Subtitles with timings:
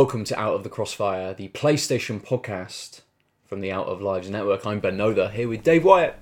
[0.00, 3.02] Welcome to Out of the Crossfire, the PlayStation podcast
[3.44, 4.64] from the Out of Lives Network.
[4.64, 6.16] I'm Ben Noda here with Dave Wyatt.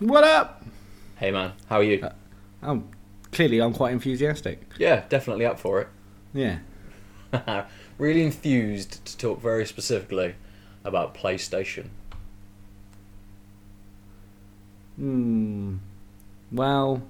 [0.00, 0.62] What up?
[1.16, 2.06] Hey man, how are you?
[2.60, 2.90] I'm
[3.32, 4.60] clearly I'm quite enthusiastic.
[4.76, 5.88] yeah, definitely up for it.
[6.34, 6.58] Yeah.
[7.98, 10.34] really enthused to talk very specifically
[10.84, 11.86] about PlayStation.
[14.96, 15.76] Hmm.
[16.52, 17.00] Well,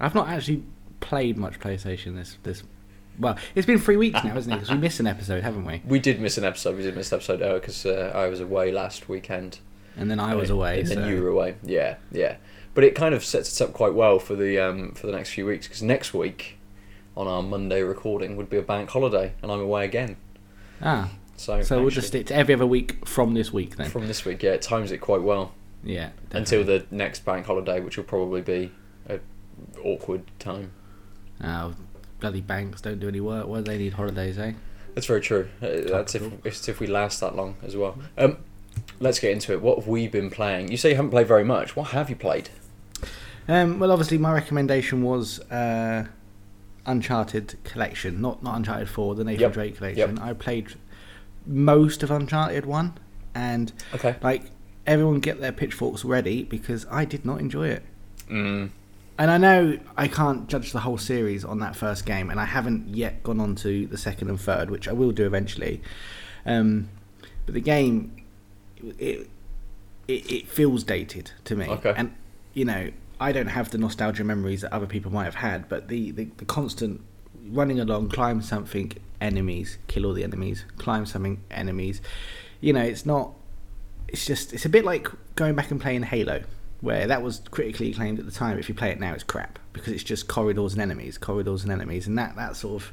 [0.00, 0.64] I've not actually
[0.98, 2.64] played much PlayStation this this.
[3.20, 4.56] Well, it's been three weeks now, isn't it?
[4.56, 5.82] Because we missed an episode, haven't we?
[5.86, 6.76] We did miss an episode.
[6.76, 9.58] We did miss an episode because uh, I was away last weekend.
[9.96, 10.80] And then I was away.
[10.80, 10.94] and so.
[10.94, 11.56] then you were away.
[11.62, 12.36] Yeah, yeah.
[12.72, 15.30] But it kind of sets us up quite well for the um, for the next
[15.30, 16.58] few weeks because next week,
[17.16, 20.16] on our Monday recording, would be a bank holiday, and I'm away again.
[20.80, 21.10] Ah.
[21.36, 23.88] So So we'll just stick to every other week from this week then.
[23.88, 24.42] from this week.
[24.42, 26.10] Yeah, it times it quite well yeah.
[26.32, 28.72] until the next bank holiday, which will probably be
[29.08, 29.20] a
[29.82, 30.72] awkward time.
[31.42, 31.74] Oh,
[32.20, 33.46] bloody banks don't do any work.
[33.46, 34.52] Why do they need holidays, eh?
[34.94, 35.48] That's very true.
[35.62, 37.96] Uh, That's if it's if we last that long as well.
[38.18, 38.38] Um,
[38.98, 39.62] let's get into it.
[39.62, 40.70] What have we been playing?
[40.70, 41.76] You say you haven't played very much.
[41.76, 42.50] What have you played?
[43.48, 46.06] Um, well, obviously, my recommendation was uh,
[46.86, 50.18] Uncharted Collection, not not Uncharted Four, the Nathan Yep, Drake Collection.
[50.18, 50.74] I played
[51.46, 52.94] most of Uncharted One,
[53.34, 54.16] and Okay.
[54.22, 54.50] like
[54.86, 57.82] everyone get their pitchforks ready because I did not enjoy it.
[58.28, 58.70] Mm,
[59.20, 62.46] And I know I can't judge the whole series on that first game, and I
[62.46, 65.82] haven't yet gone on to the second and third, which I will do eventually.
[66.46, 66.88] Um,
[67.44, 68.24] but the game,
[68.98, 69.28] it,
[70.08, 71.92] it it feels dated to me, Okay.
[71.94, 72.14] and
[72.54, 75.88] you know I don't have the nostalgia memories that other people might have had, but
[75.88, 77.02] the, the, the constant
[77.50, 82.00] running along, climb something, enemies, kill all the enemies, climb something, enemies.
[82.62, 83.34] You know, it's not.
[84.08, 86.42] It's just it's a bit like going back and playing Halo
[86.80, 88.58] where that was critically acclaimed at the time.
[88.58, 91.72] If you play it now, it's crap because it's just corridors and enemies, corridors and
[91.72, 92.92] enemies, and that that sort of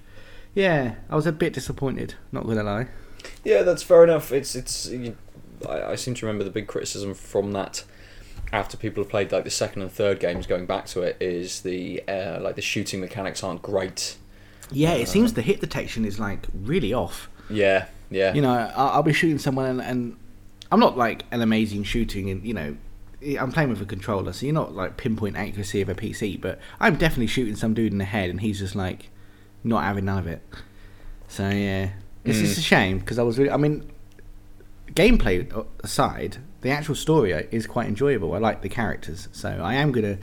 [0.53, 0.95] yeah.
[1.09, 2.87] I was a bit disappointed, not gonna lie.
[3.43, 4.31] Yeah, that's fair enough.
[4.31, 4.87] It's it's.
[4.87, 5.15] You,
[5.67, 7.83] I, I seem to remember the big criticism from that.
[8.53, 11.61] After people have played like the second and third games, going back to it, is
[11.61, 14.17] the uh, like the shooting mechanics aren't great.
[14.71, 17.29] Yeah, it seems the hit detection is like really off.
[17.49, 20.17] Yeah, yeah, You know, I'll, I'll be shooting someone, and, and
[20.71, 22.77] I'm not like an amazing shooting, and you know.
[23.39, 26.59] I'm playing with a controller, so you're not like pinpoint accuracy of a PC, but
[26.79, 29.09] I'm definitely shooting some dude in the head, and he's just like
[29.63, 30.41] not having none of it.
[31.27, 31.89] So yeah,
[32.23, 32.41] it's Mm.
[32.41, 33.51] just a shame because I was really.
[33.51, 33.89] I mean,
[34.93, 38.33] gameplay aside, the actual story is quite enjoyable.
[38.33, 40.17] I like the characters, so I am gonna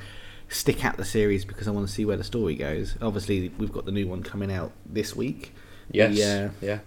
[0.48, 2.96] stick at the series because I want to see where the story goes.
[3.02, 5.52] Obviously, we've got the new one coming out this week.
[5.90, 6.78] yes, The, uh, yeah.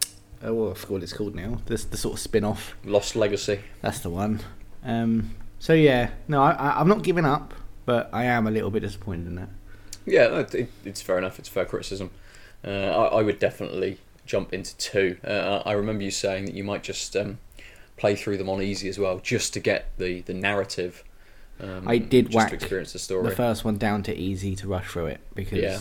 [0.44, 1.62] oh, well, I forgot what it's called now.
[1.66, 2.76] This the sort of spin off.
[2.86, 3.60] Lost Legacy.
[3.82, 4.40] That's the one.
[4.84, 7.54] Um, so yeah, no, I, I'm not giving up,
[7.86, 9.50] but I am a little bit disappointed in that.
[10.06, 11.40] Yeah, it, it's fair enough.
[11.40, 12.12] It's fair criticism.
[12.66, 15.18] Uh, I, I would definitely jump into two.
[15.26, 17.40] Uh, I remember you saying that you might just um,
[17.98, 21.04] play through them on easy as well, just to get the the narrative.
[21.60, 23.28] Um, I did just whack to experience the story.
[23.28, 25.60] The first one down to easy to rush through it because.
[25.60, 25.80] Yeah.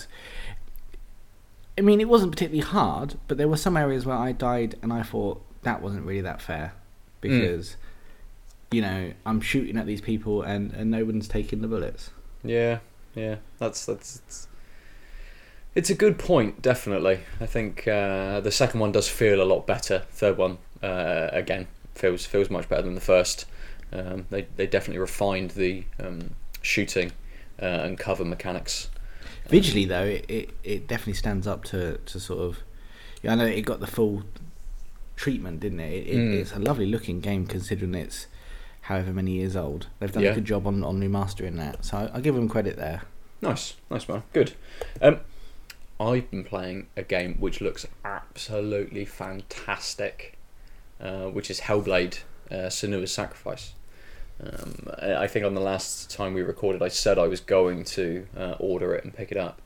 [1.78, 4.90] I mean, it wasn't particularly hard, but there were some areas where I died and
[4.94, 6.72] I thought that wasn't really that fair
[7.20, 7.76] because,
[8.70, 12.10] you know, I'm shooting at these people and, and no one's taking the bullets.
[12.42, 12.78] Yeah,
[13.14, 14.16] yeah, that's that's.
[14.26, 14.48] It's,
[15.74, 17.20] it's a good point, definitely.
[17.40, 20.04] I think uh, the second one does feel a lot better.
[20.10, 23.46] Third one, uh, again, feels feels much better than the first.
[23.92, 26.30] Um, they they definitely refined the um,
[26.62, 27.12] shooting
[27.60, 28.90] uh, and cover mechanics.
[29.48, 32.58] Visually, though, it, it, it definitely stands up to, to sort of.
[33.22, 34.24] Yeah, I know it got the full
[35.14, 35.92] treatment, didn't it?
[35.92, 36.34] it, it Mm.
[36.40, 38.26] It's a lovely looking game considering it's
[38.86, 39.86] however many years old.
[39.98, 40.30] They've done Yeah.
[40.30, 43.02] a good job on, on remastering that, so I, I'll give them credit there.
[43.42, 44.52] Nice, nice man, good.
[45.02, 45.20] Um,
[46.00, 50.38] I've been playing a game which looks absolutely fantastic,
[51.00, 53.72] uh, which is Hellblade: uh, Senua's Sacrifice.
[54.42, 57.84] Um, I I think on the last time we recorded, I said I was going
[57.84, 59.60] to uh, order it and pick it up,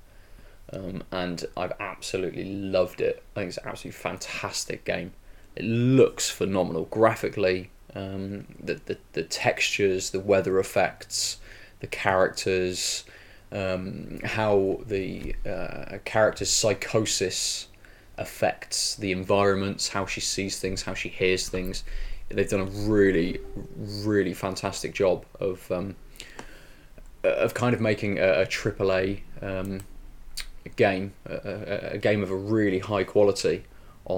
[0.73, 3.23] um, and I've absolutely loved it.
[3.35, 5.13] I think it's an absolutely fantastic game.
[5.57, 7.71] It looks phenomenal graphically.
[7.95, 11.39] Um, the, the the textures, the weather effects,
[11.81, 13.05] the characters,
[13.53, 17.69] um, how the uh, character's psychosis
[18.17, 21.85] affects the environments, how she sees things, how she hears things.
[22.29, 23.41] They've done a really,
[23.77, 25.97] really fantastic job of um,
[27.25, 29.81] of kind of making a, a AAA um,
[30.77, 33.65] game, a, a game of a really high quality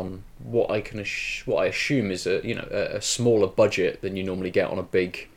[0.00, 3.46] on what I can ass- what I assume is a you know a, a smaller
[3.48, 5.28] budget than you normally get on a big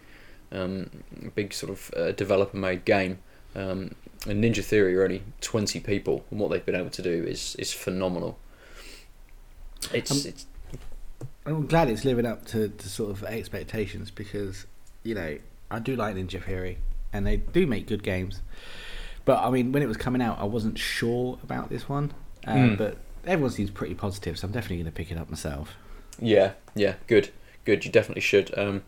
[0.52, 0.90] um,
[1.36, 3.20] big sort of uh, developer made game.
[3.56, 3.96] Um,
[4.28, 7.56] and Ninja Theory are only twenty people, and what they've been able to do is
[7.58, 8.38] is phenomenal.
[9.94, 10.46] It's Um, it's
[11.46, 14.66] I'm glad it's living up to, to sort of expectations because
[15.04, 15.38] you know
[15.70, 16.78] I do like Ninja Theory
[17.14, 18.42] and they do make good games.
[19.26, 22.14] But I mean, when it was coming out, I wasn't sure about this one.
[22.46, 22.78] Uh, Mm.
[22.78, 25.76] But everyone seems pretty positive, so I'm definitely going to pick it up myself.
[26.20, 27.30] yeah yeah good
[27.66, 27.84] good.
[27.84, 28.58] You definitely should.
[28.58, 28.84] Um,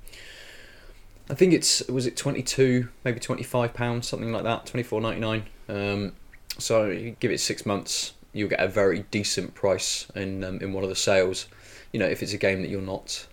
[1.30, 4.84] I think it's was it twenty two maybe twenty five pounds something like that twenty
[4.84, 5.44] four ninety nine.
[5.68, 6.14] Um,
[6.58, 10.84] so give it six months, you'll get a very decent price in um, in one
[10.84, 11.48] of the sales.
[11.92, 13.28] You know if it's a game that you're not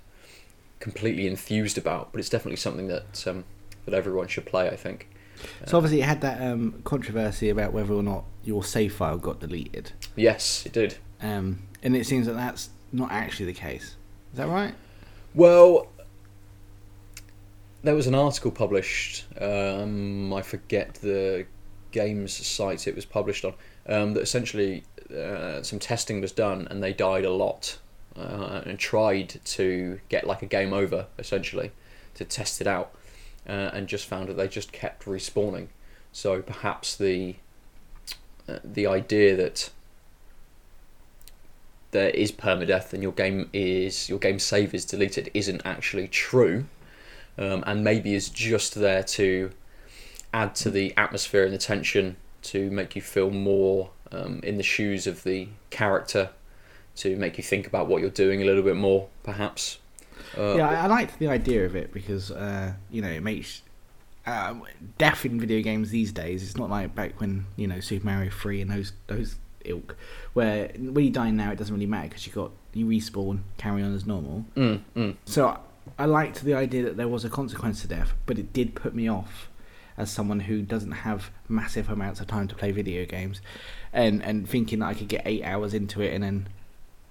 [0.80, 3.44] completely enthused about, but it's definitely something that um,
[3.84, 4.68] that everyone should play.
[4.68, 5.08] I think.
[5.66, 9.40] So obviously, it had that um, controversy about whether or not your save file got
[9.40, 10.96] deleted, Yes, it did.
[11.20, 13.96] um, and it seems that that's not actually the case.
[14.32, 14.74] Is that right?
[15.34, 15.88] Well,
[17.82, 19.24] there was an article published.
[19.40, 21.46] Um, I forget the
[21.92, 23.54] games site it was published on.
[23.86, 24.84] Um, that essentially
[25.14, 27.78] uh, some testing was done, and they died a lot,
[28.16, 31.72] uh, and tried to get like a game over essentially
[32.14, 32.94] to test it out,
[33.48, 35.68] uh, and just found that they just kept respawning.
[36.12, 37.36] So perhaps the
[38.48, 39.70] uh, the idea that
[41.90, 46.66] there is permadeath and your game is your game save is deleted isn't actually true,
[47.38, 49.50] um, and maybe is just there to
[50.32, 54.62] add to the atmosphere and the tension to make you feel more um, in the
[54.62, 56.30] shoes of the character,
[56.96, 59.78] to make you think about what you're doing a little bit more, perhaps.
[60.36, 63.62] Uh, yeah, I, I liked the idea of it because uh, you know it makes
[64.26, 64.54] uh,
[64.98, 66.42] death in video games these days.
[66.42, 69.96] It's not like back when you know Super Mario Three and those those ilk,
[70.32, 73.82] where when you die now it doesn't really matter because you got you respawn, carry
[73.82, 74.44] on as normal.
[74.56, 75.58] Mm, mm, So
[75.98, 78.94] I liked the idea that there was a consequence to death, but it did put
[78.94, 79.48] me off
[79.96, 83.40] as someone who doesn't have massive amounts of time to play video games,
[83.92, 86.48] and and thinking that I could get eight hours into it and then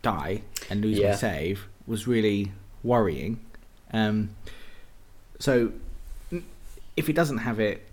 [0.02, 2.52] die and lose my save was really
[2.84, 3.40] worrying.
[3.92, 4.30] Um,
[5.40, 5.72] so
[6.96, 7.84] if it doesn't have it,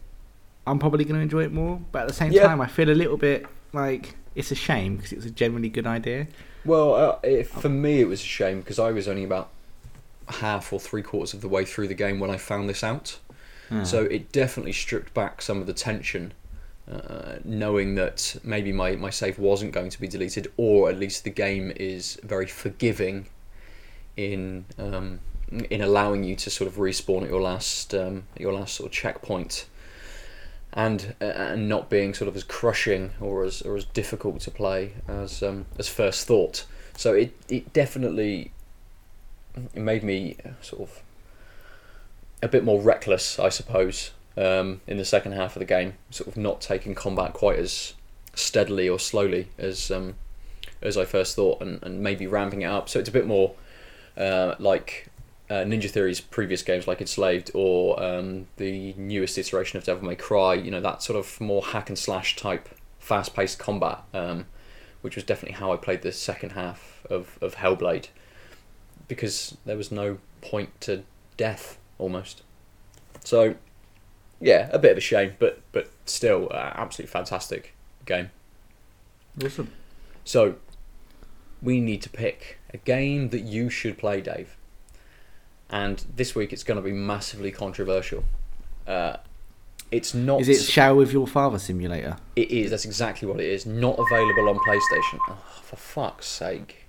[0.67, 1.81] I'm probably going to enjoy it more.
[1.93, 2.47] But at the same Yeah.
[2.47, 5.69] time, I feel a little bit like it's a shame because it was a genuinely
[5.69, 6.27] good idea.
[6.65, 9.49] Well, uh, it, for me, it was a shame because I was only about
[10.29, 13.19] half or three quarters of the way through the game when I found this out.
[13.71, 13.83] Ah.
[13.83, 16.33] So it definitely stripped back some of the tension,
[16.91, 21.25] uh, knowing that maybe my, my save wasn't going to be deleted, or at least
[21.25, 23.27] the game is very forgiving
[24.17, 25.21] in um,
[25.71, 28.93] in allowing you to sort of respawn at your last um, your last sort of
[28.93, 29.67] checkpoint,
[30.73, 34.51] and uh, and not being sort of as crushing or as or as difficult to
[34.51, 36.67] play as um, as first thought.
[36.97, 38.53] So it it definitely
[39.75, 41.03] it made me sort of
[42.43, 45.95] a bit more reckless, I suppose, um, in the second half of the game.
[46.11, 47.95] Sort of not taking combat quite as
[48.35, 50.15] steadily or slowly as um,
[50.83, 52.89] as I first thought, and, and maybe ramping it up.
[52.89, 53.55] So it's a bit more
[54.21, 55.09] uh, like
[55.49, 60.15] uh, Ninja Theory's previous games, like Enslaved, or um, the newest iteration of Devil May
[60.15, 60.55] Cry.
[60.55, 64.47] You know that sort of more hack and slash type, fast paced combat, um,
[65.01, 68.09] which was definitely how I played the second half of of Hellblade,
[69.09, 71.03] because there was no point to
[71.37, 72.43] death almost.
[73.25, 73.55] So,
[74.41, 77.75] yeah, a bit of a shame, but but still, uh, absolutely fantastic
[78.07, 78.31] game.
[79.43, 79.73] awesome.
[80.25, 80.57] So,
[81.63, 84.57] we need to pick a game that you should play, Dave.
[85.69, 88.25] And this week it's going to be massively controversial.
[88.87, 89.17] Uh,
[89.91, 90.41] it's not.
[90.41, 92.17] Is it Shower with Your Father Simulator?
[92.37, 92.71] It is.
[92.71, 93.67] That's exactly what it is.
[93.67, 95.19] Not available on PlayStation.
[95.29, 96.89] Oh, for fuck's sake!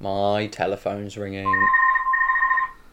[0.00, 1.68] My telephone's ringing.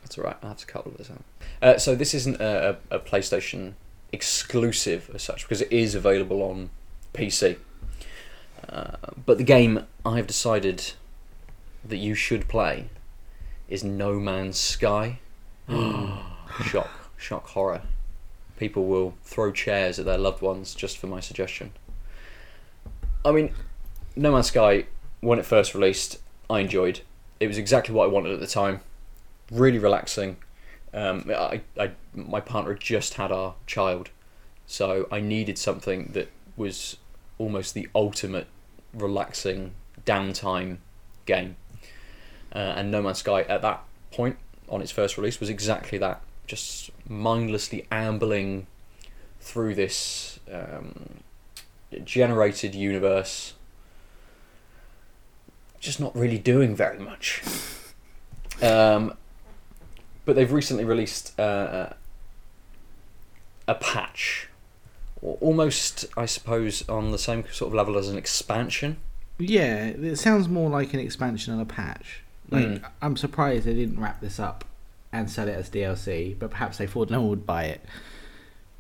[0.02, 0.38] That's all right.
[0.44, 1.24] I have to cut all of this out.
[1.62, 3.74] Uh, so this isn't a, a PlayStation
[4.12, 6.70] exclusive as such because it is available on
[7.14, 7.58] PC.
[8.70, 8.96] Uh,
[9.26, 10.94] but the game I've decided
[11.84, 12.90] that you should play
[13.68, 15.20] is No Man's Sky.
[16.64, 17.82] shock, shock, horror.
[18.58, 21.72] People will throw chairs at their loved ones just for my suggestion.
[23.24, 23.54] I mean,
[24.16, 24.86] No Man's Sky,
[25.22, 26.20] when it first released,
[26.50, 27.02] I enjoyed.
[27.40, 28.82] It was exactly what I wanted at the time.
[29.52, 30.38] Really relaxing.
[30.94, 34.10] Um, I, I, my partner had just had our child,
[34.66, 36.98] so I needed something that was
[37.38, 38.48] almost the ultimate
[38.96, 39.74] relaxing
[40.06, 40.78] downtime
[41.26, 41.56] game.
[42.54, 44.38] Uh, and No Man's Sky at that point
[44.70, 46.22] on its first release was exactly that.
[46.48, 48.68] Just mindlessly ambling
[49.42, 51.22] through this um,
[52.04, 53.54] generated universe,
[55.80, 57.44] just not really doing very much.
[58.62, 59.18] Um,
[60.24, 61.90] but they've recently released uh,
[63.68, 64.50] a patch,
[65.42, 68.98] almost, I suppose, on the same sort of level as an expansion
[69.38, 72.22] Yeah, it sounds more like an expansion and a patch.
[72.50, 72.86] Like Mm.
[73.02, 74.64] I'm surprised they didn't wrap this up
[75.12, 77.82] and sell it as DLC, but perhaps they thought no one would buy it.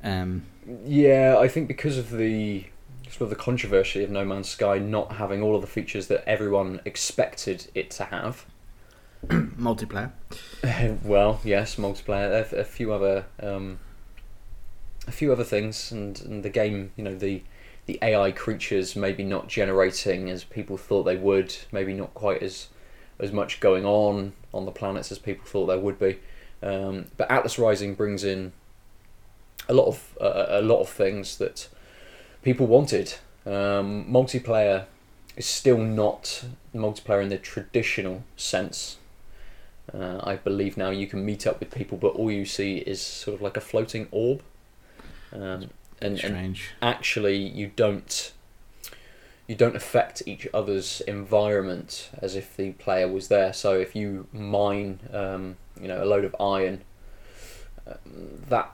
[0.03, 0.43] Um,
[0.85, 2.65] Yeah, I think because of the
[3.09, 6.23] sort of the controversy of No Man's Sky not having all of the features that
[6.27, 8.45] everyone expected it to have.
[9.27, 10.11] multiplayer.
[11.03, 13.79] well, yes, multiplayer, a, a few other, um,
[15.07, 17.43] a few other things, and, and the game, you know, the
[17.85, 22.67] the AI creatures maybe not generating as people thought they would, maybe not quite as
[23.19, 26.19] as much going on on the planets as people thought there would be.
[26.62, 28.53] Um, but Atlas Rising brings in
[29.69, 31.69] a lot of uh, a lot of things that
[32.41, 33.15] people wanted.
[33.45, 34.85] Um, multiplayer
[35.38, 38.97] is still not multiplayer in the traditional sense.
[39.93, 43.01] Uh, I believe now you can meet up with people, but all you see is
[43.01, 44.41] sort of like a floating orb.
[45.32, 45.70] Um,
[46.01, 48.32] and, and actually, you don't
[49.48, 53.53] you don't affect each other's environment as if the player was there.
[53.53, 56.84] So if you mine, um, you know, a load of iron,
[57.88, 58.72] um, that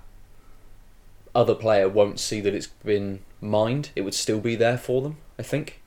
[1.35, 3.89] other player won't see that it's been mined.
[3.95, 5.17] It would still be there for them.
[5.37, 5.81] I think.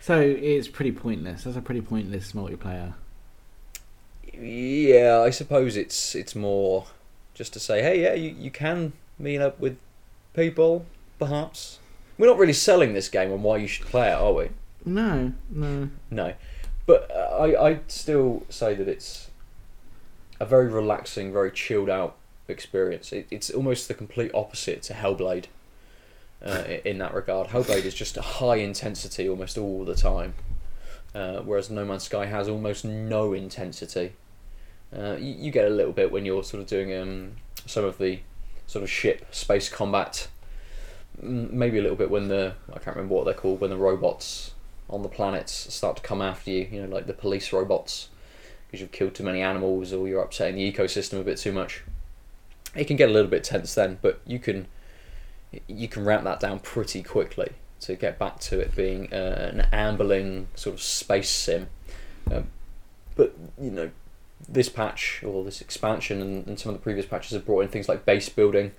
[0.00, 1.44] So it's pretty pointless.
[1.44, 2.94] That's a pretty pointless multiplayer.
[4.32, 6.86] Yeah, I suppose it's it's more
[7.34, 9.78] just to say, hey, yeah, you, you can meet up with
[10.34, 10.86] people,
[11.18, 11.78] perhaps.
[12.18, 14.50] We're not really selling this game on why you should play it, are we?
[14.84, 15.88] No, no.
[16.10, 16.34] No,
[16.86, 19.30] but uh, I I still say that it's
[20.38, 22.16] a very relaxing, very chilled out
[22.48, 23.12] experience.
[23.12, 25.46] It, it's almost the complete opposite to Hellblade.
[26.44, 30.34] Uh, in that regard, Hellblade is just a high intensity almost all the time,
[31.14, 34.12] uh, whereas No Man's Sky has almost no intensity.
[34.94, 37.32] Uh, you, you get a little bit when you're sort of doing um,
[37.64, 38.20] some of the
[38.66, 40.28] sort of ship space combat.
[41.20, 44.52] Maybe a little bit when the I can't remember what they're called when the robots
[44.90, 46.68] on the planets start to come after you.
[46.70, 48.08] You know, like the police robots
[48.66, 51.84] because you've killed too many animals or you're upsetting the ecosystem a bit too much.
[52.74, 54.66] It can get a little bit tense then, but you can
[55.68, 59.68] you can ramp that down pretty quickly to get back to it being uh, an
[59.72, 61.68] ambling sort of space sim.
[62.32, 62.48] Um,
[63.14, 63.90] but you know,
[64.48, 67.68] this patch or this expansion and, and some of the previous patches have brought in
[67.68, 68.72] things like base building.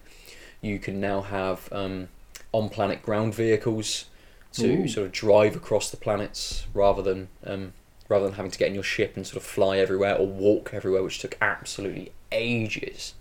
[0.61, 2.09] You can now have um,
[2.51, 4.05] on-planet ground vehicles
[4.53, 4.87] to Ooh.
[4.87, 7.73] sort of drive across the planets rather than um,
[8.07, 10.71] rather than having to get in your ship and sort of fly everywhere or walk
[10.73, 13.15] everywhere, which took absolutely ages.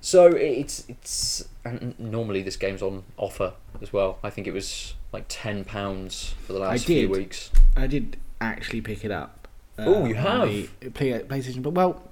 [0.00, 4.18] So it's it's and normally this game's on offer as well.
[4.22, 7.50] I think it was like ten pounds for the last few weeks.
[7.76, 9.37] I did actually pick it up.
[9.78, 10.48] Uh, Oh, you have?
[10.80, 12.02] the play, PlayStation, but well,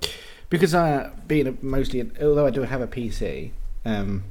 [0.50, 3.50] because I being a, mostly, although I do have a PC,
[3.84, 4.24] um,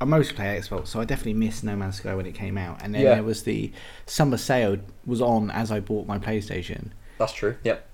[0.00, 2.80] I mostly play Xbox, so I definitely missed No Man's Sky when it came out.
[2.82, 3.14] And then Yeah.
[3.14, 3.72] there was the
[4.06, 7.56] summer sale was on as I bought my PlayStation, That's true.
[7.64, 7.86] Yep.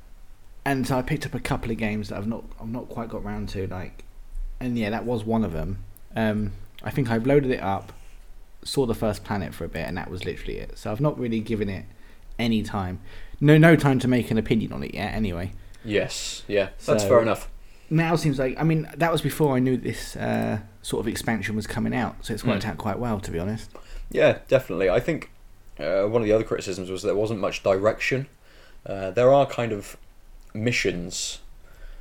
[0.65, 3.09] and so I picked up a couple of games that I've not I've not quite
[3.11, 4.05] got round to, like,
[4.61, 5.85] and yeah, that was one of them.
[6.17, 6.53] Um,
[6.83, 7.93] I think I've loaded it up,
[8.65, 10.79] saw the first planet for a bit, and that was literally it.
[10.79, 11.85] So I've not really given it
[12.39, 13.01] any time.
[13.41, 15.15] No, no time to make an opinion on it yet.
[15.15, 15.53] Anyway,
[15.85, 16.43] Yes.
[16.47, 16.69] Yeah.
[16.85, 17.49] That's So- fair enough.
[17.89, 21.57] now seems like I mean that was before I knew this uh, sort of expansion
[21.57, 22.71] was coming out, so it's worked Mm.
[22.71, 23.71] out quite well to be honest.
[24.11, 24.91] Yeah, definitely.
[24.91, 25.31] I think
[25.79, 28.27] uh, one of the other criticisms was there wasn't much direction.
[28.85, 29.97] Uh, there are kind of
[30.53, 31.39] missions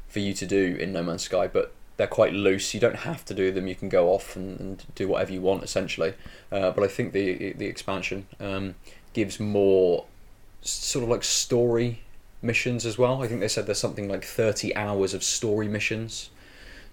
[0.08, 2.74] for you to do in No Man's Sky, but they're quite loose.
[2.74, 3.68] You don't have to do them.
[3.68, 6.14] You can go off and, and do whatever you want, essentially.
[6.52, 8.76] Uh, but I think the the expansion um,
[9.14, 10.06] gives more
[10.62, 12.02] sort of like story
[12.42, 13.22] missions as well.
[13.24, 16.30] I think they said there's something like 30 hours of story missions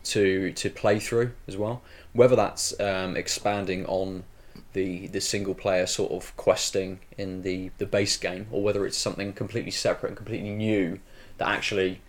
[0.05, 1.83] to to play through as well.
[2.13, 4.25] Whether that's um, expanding on
[4.73, 8.99] the the single player sort of questing in the the base game, or whether it's
[8.99, 11.01] something completely separate and completely new
[11.39, 12.01] that actually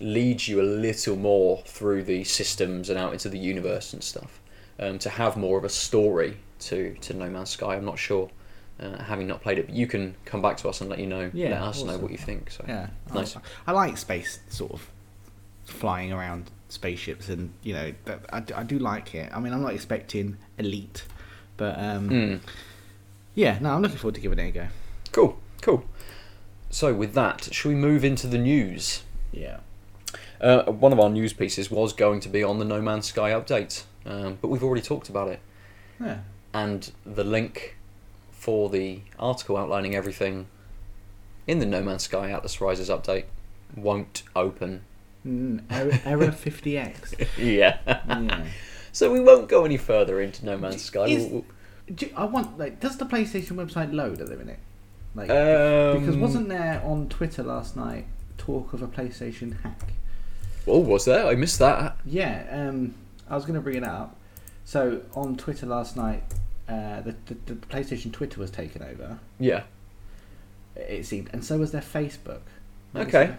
[0.00, 4.40] leads you a little more through the systems and out into the universe and stuff.
[4.78, 8.30] Um, to have more of a story to to No Man's Sky, I'm not sure.
[8.80, 11.06] Uh, having not played it, but you can come back to us and let you
[11.06, 11.30] know.
[11.32, 12.50] Yeah, let us know what you think.
[12.50, 13.36] So Yeah, Nice.
[13.36, 14.90] I, I like space sort of
[15.64, 17.92] flying around spaceships, and you know
[18.32, 19.30] I, I, do like it.
[19.32, 21.04] I mean, I'm not expecting elite,
[21.56, 22.40] but um, Mm.
[23.36, 24.66] yeah, no, I'm looking forward to giving it a go.
[25.12, 25.84] Cool, cool.
[26.70, 29.02] So with that, shall we move into the news?
[29.30, 29.58] Yeah.
[30.40, 33.30] Uh, one of our news pieces was going to be on the No Man's Sky
[33.30, 35.38] update, um, but we've already talked about it.
[36.00, 36.18] Yeah.
[36.52, 37.76] And the link
[38.44, 40.46] for the article outlining everything
[41.46, 43.24] in the No Man's Sky Atlas Rises update
[43.74, 44.82] won't open.
[45.26, 47.26] Mm, error, error 50x.
[47.38, 47.78] yeah.
[47.86, 48.44] Yeah.
[48.92, 51.06] so we won't go any further into No Man's Sky.
[51.06, 51.44] Is- We'll-
[52.16, 54.58] I want like, does the PlayStation website load at the minute?
[55.14, 58.04] Like Um, because wasn't there on Twitter last night
[58.36, 59.92] talk of a PlayStation hack?
[60.66, 61.26] Oh, was there?
[61.26, 61.96] I missed that.
[62.04, 62.94] Yeah, um,
[63.28, 64.16] I was going to bring it up.
[64.64, 66.22] So on Twitter last night,
[66.68, 69.18] uh, the, the the PlayStation Twitter was taken over.
[69.38, 69.64] Yeah.
[70.76, 72.40] It seemed, and so was their Facebook.
[72.92, 73.34] Me Okay.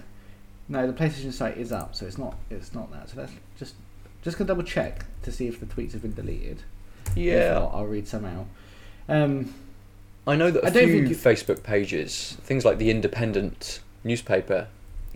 [0.68, 2.38] No, the PlayStation site is up, so it's not.
[2.50, 3.10] It's not that.
[3.10, 3.76] So let's just
[4.22, 6.64] just gonna double check to see if the tweets have been deleted.
[7.12, 7.54] If Yeah.
[7.54, 8.48] not, I'll read some out.
[9.08, 9.54] Um,
[10.26, 14.68] I know that a I few Facebook pages, things like the Independent newspaper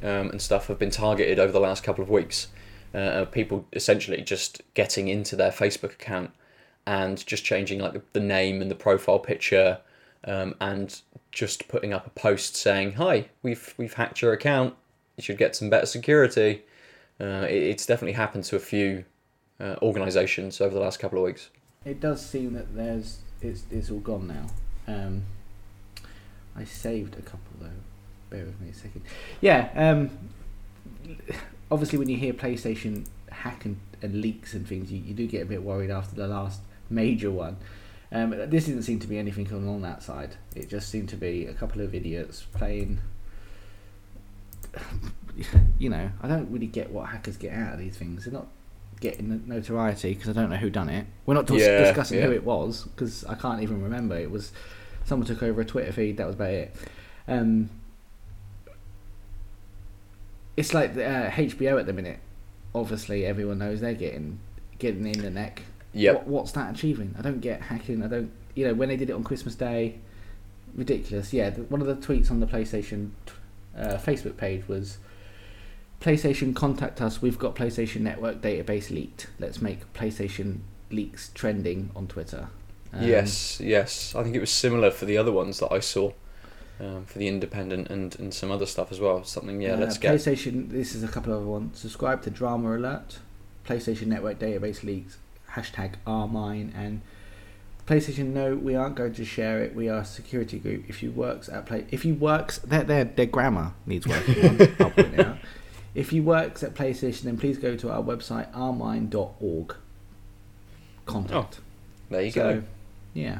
[0.04, 2.48] um, and stuff, have been targeted over the last couple of weeks.
[2.94, 6.32] Uh, people essentially just getting into their Facebook account
[6.86, 9.80] and just changing like the, name and the profile picture,
[10.26, 14.76] um, and just putting up a post saying, "Hi, we've we've hacked your account.
[15.18, 16.64] You should get some better security."
[17.22, 19.06] Uh, it, it's definitely happened to a few
[19.60, 21.50] uh, organisations over the last couple of weeks.
[21.86, 24.48] it does seem that there's it's it's all gone now.
[24.88, 25.24] Um,
[26.56, 27.70] I saved a couple though.
[28.30, 29.02] Bear with me a second.
[29.42, 29.70] Yeah.
[29.76, 30.10] Um,
[31.72, 35.42] obviously, when you hear PlayStation hack and, and leaks and things, you, you do get
[35.42, 37.58] a bit worried after the last major one.
[38.12, 40.36] Um, this didn't seem to be anything along that side.
[40.55, 43.00] It just seemed to be a couple of idiots playing.
[45.77, 48.25] You know, I don't really get what hackers get out of these things.
[48.25, 48.48] They're not
[49.00, 51.05] getting notoriety because I don't know who done it.
[51.25, 54.17] We're not dis- Yeah, discussing who it was because I can't even remember.
[54.17, 54.51] It was
[55.05, 56.17] someone took over a Twitter feed.
[56.17, 56.75] That was about it.
[57.29, 57.69] Um,
[60.58, 62.19] it's like the, uh, HBO at the minute.
[62.75, 64.39] Obviously, everyone knows they're getting
[64.78, 65.62] getting in the neck.
[65.93, 66.15] Yep.
[66.15, 67.15] What, what's that achieving?
[67.17, 68.04] I don't get hacking.
[68.04, 68.32] I don't.
[68.56, 69.99] You know, when they did it on Christmas Day,
[70.75, 71.34] ridiculous.
[71.34, 73.12] Yeah, one of the tweets on the PlayStation
[73.78, 74.97] uh, Facebook page was.
[76.02, 77.21] PlayStation contact us.
[77.21, 79.28] We've got PlayStation Network database leaked.
[79.38, 82.47] Let's make PlayStation leaks trending on Twitter.
[82.93, 84.15] Um, yes, yes.
[84.15, 86.13] I think it was similar for the other ones that I saw,
[86.80, 89.25] um, for the Independent and, and some other stuff as well.
[89.25, 89.73] Something, yeah.
[89.73, 90.15] Uh, let's get.
[90.15, 90.69] PlayStation.
[90.69, 91.78] This is a couple of other ones.
[91.78, 93.19] Subscribe to Drama Alert.
[93.67, 95.17] PlayStation Network database leaks.
[95.60, 97.02] Hashtag OurMine and
[97.86, 98.28] PlayStation.
[98.28, 99.76] No, we aren't going to share it.
[99.76, 100.86] We are a security group.
[100.88, 104.45] If you works at play, if you works, their their their grammar needs working.
[104.45, 105.38] on, I'll point out.
[105.95, 109.76] If you works at PlayStation, then please go to our website rmine.org.
[111.08, 111.60] Contact.
[112.12, 112.63] There you so, go.
[113.15, 113.39] yeah.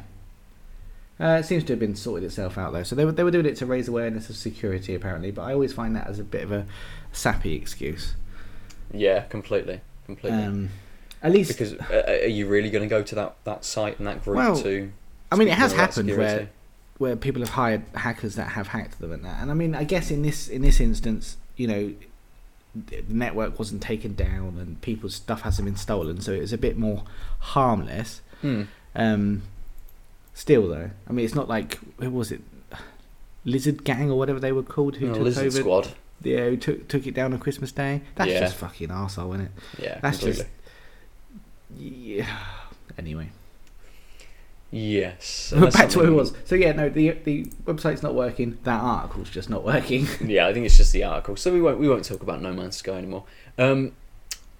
[1.20, 2.84] Uh, it seems to have been sorted itself out though.
[2.84, 5.54] So they were they were doing it to raise awareness of security apparently, but I
[5.54, 6.66] always find that as a bit of a
[7.12, 8.16] sappy excuse.
[8.92, 10.42] Yeah, completely, completely.
[10.42, 10.70] Um,
[11.22, 14.08] at least, because uh, are you really going to go to that, that site and
[14.08, 14.92] that group Well, to?
[15.32, 16.50] I mean, it has happened where
[16.98, 19.42] where people have hired hackers that have hacked them and that.
[19.42, 21.94] And I mean, I guess in this in this instance, you know,
[22.76, 26.58] the network wasn't taken down and people's stuff hasn't been stolen, so it was a
[26.58, 27.04] bit more
[27.40, 28.22] harmless.
[28.42, 28.64] Hmm.
[28.96, 29.44] Um,
[30.34, 32.42] still though, I mean, it's not like who was it,
[33.46, 35.60] Lizard Gang or whatever they were called, who Oh, took Lizard over.
[35.60, 35.88] Squad.
[36.22, 38.02] Yeah, who took took it down on Christmas Day.
[38.16, 38.42] That's Yeah.
[38.42, 39.52] just fucking arsehole, isn't it?
[39.82, 40.44] Yeah, That's completely.
[40.44, 40.59] just
[41.78, 42.38] yeah.
[42.98, 43.30] Anyway,
[44.72, 45.52] Yes.
[45.56, 46.34] back that's to where it was.
[46.46, 48.58] So yeah, no, the the website's not working.
[48.64, 50.08] That article's just not working.
[50.22, 51.36] Yeah, I think it's just the article.
[51.36, 53.24] So we won't we won't talk about No Man's Sky anymore.
[53.58, 53.94] Um,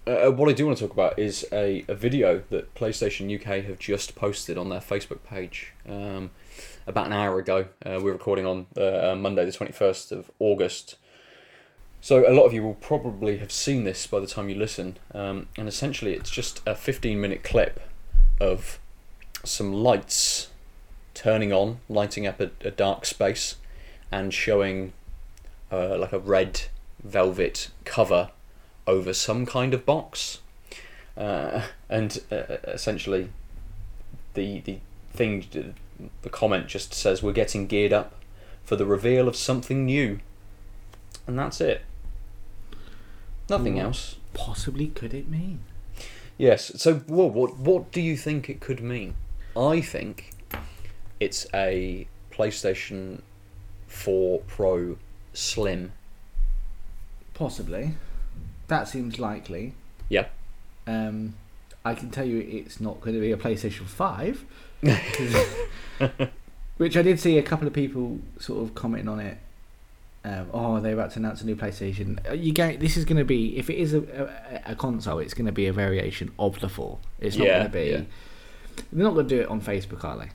[0.06, 3.64] uh, what I do want to talk about is a, a video that PlayStation UK
[3.66, 6.30] have just posted on their Facebook page um,
[6.86, 7.66] about an hour ago.
[7.84, 10.96] Uh, we're recording on uh, Monday, the twenty first of August.
[12.02, 14.96] So a lot of you will probably have seen this by the time you listen,
[15.14, 17.78] um, and essentially it's just a fifteen minute clip
[18.40, 18.78] of
[19.44, 20.48] some lights
[21.12, 23.56] turning on, lighting up a, a dark space,
[24.10, 24.92] and showing
[25.70, 26.62] uh, like a red
[27.04, 28.30] velvet cover
[28.86, 30.40] over some kind of box,
[31.18, 33.28] uh, and uh, essentially
[34.34, 34.78] the the
[35.12, 35.74] thing
[36.22, 38.14] the comment just says we're getting geared up
[38.64, 40.18] for the reveal of something new,
[41.26, 41.82] and that's it.
[43.50, 44.16] Nothing What else.
[44.32, 45.60] Possibly could it mean?
[46.38, 46.72] Yes.
[46.76, 49.14] So, well, what what do you think it could mean?
[49.56, 50.32] I think
[51.18, 53.20] it's a PlayStation
[53.88, 54.96] 4 Pro
[55.34, 55.92] Slim.
[57.34, 57.94] Possibly.
[58.68, 59.74] That seems likely.
[60.08, 60.28] Yeah.
[60.86, 61.34] Um,
[61.84, 64.44] I can tell you it's not going to be a PlayStation Five,
[66.76, 69.38] which I did see a couple of people sort of commenting on it.
[70.22, 72.18] Um, oh, they're about to announce a new PlayStation.
[72.38, 72.76] You go.
[72.76, 74.00] This is going to be if it is a,
[74.66, 76.98] a, a console, it's going to be a variation of the four.
[77.20, 77.84] It's not Yeah, going to be.
[77.90, 78.02] yeah.
[78.92, 80.28] They're not going to do it on Facebook, are they?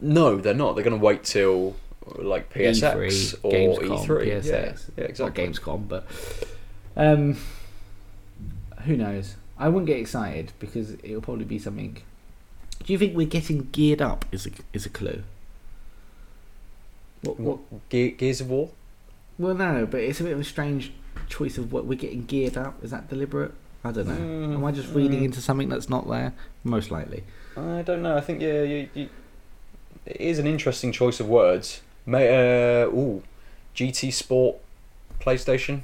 [0.00, 0.74] No, they're not.
[0.76, 1.74] They're going to wait till
[2.16, 4.26] like PSX E3, or Gamescom, E3.
[4.26, 4.44] PSX.
[4.44, 5.46] Yeah, yeah, Not exactly.
[5.48, 6.06] Gamescom, but
[6.96, 7.36] um,
[8.84, 9.34] who knows?
[9.58, 12.00] I wouldn't get excited because it'll probably be something.
[12.84, 14.24] Do you think we're getting geared up?
[14.30, 15.24] Is a is a clue?
[17.22, 17.58] What, what?
[17.90, 18.70] Ge- Gears of War.
[19.38, 20.92] Well, no, but it's a bit of a strange
[21.28, 22.82] choice of what we're getting geared up.
[22.82, 23.52] Is that deliberate?
[23.84, 24.14] I don't know.
[24.14, 25.26] Mm, Am I just reading mm.
[25.26, 26.32] into something that's not there?
[26.64, 27.24] Most likely.
[27.56, 28.16] I don't know.
[28.16, 29.08] I think yeah, you, you,
[30.04, 31.80] it is an interesting choice of words.
[32.06, 33.22] May uh, ooh,
[33.74, 34.56] GT Sport,
[35.20, 35.82] PlayStation,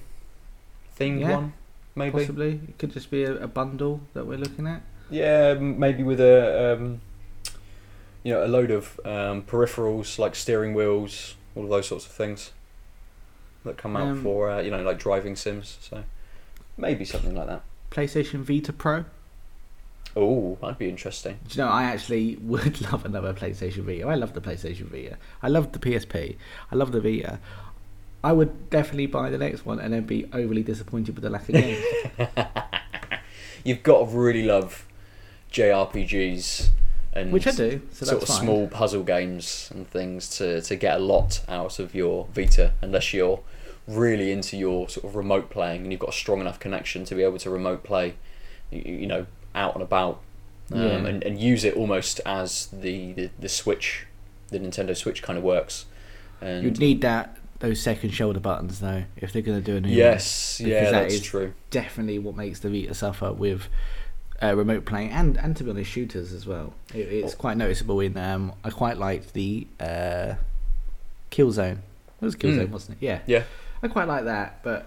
[0.98, 1.52] themed Yeah, one,
[1.94, 2.18] maybe.
[2.18, 2.60] Possibly.
[2.68, 4.82] It could just be a, a bundle that we're looking at.
[5.10, 7.00] Yeah, maybe with a um,
[8.24, 12.10] you know a load of um, peripherals like steering wheels, all of those sorts of
[12.10, 12.50] things
[13.64, 15.78] that come out Um, for uh, you know like driving sims.
[15.80, 16.02] So
[16.76, 17.62] maybe something like that.
[17.92, 19.04] PlayStation Vita Pro.
[20.16, 21.38] Oh, that'd be interesting.
[21.48, 24.06] Do you know, I actually would love another PlayStation Vita.
[24.06, 25.16] I love the PlayStation Vita.
[25.42, 26.36] I love the PSP.
[26.70, 27.40] I love the Vita.
[28.22, 31.48] I would definitely buy the next one and then be overly disappointed with the lack
[31.48, 31.84] of games.
[33.64, 34.86] You've got to really love
[35.52, 36.70] JRPGs
[37.14, 38.40] and Which I do, so sort of fine.
[38.40, 43.14] small puzzle games and things to, to get a lot out of your Vita, unless
[43.14, 43.40] you're
[43.86, 47.14] really into your sort of remote playing and you've got a strong enough connection to
[47.14, 48.14] be able to remote play,
[48.70, 50.20] you, you know, out and about,
[50.72, 50.86] um, Yeah.
[51.06, 54.06] and, and use it almost as the, the, the Switch,
[54.48, 55.84] the Nintendo Switch kind of works.
[56.40, 59.80] And You'd need that those second shoulder buttons though if they're going to do a
[59.80, 59.96] new one.
[59.96, 61.54] yes, because yeah, that that's is- true.
[61.70, 63.68] Definitely what makes the Vita suffer with
[64.42, 66.74] uh, remote playing and and to be honest shooters as well.
[66.94, 67.36] It, it's Oh.
[67.36, 70.34] quite noticeable in um I quite liked the uh,
[71.30, 71.78] Killzone.
[72.20, 72.70] It was Killzone, Mm.
[72.70, 73.04] wasn't it?
[73.04, 73.20] Yeah.
[73.26, 73.44] Yeah.
[73.82, 74.86] I quite like that, but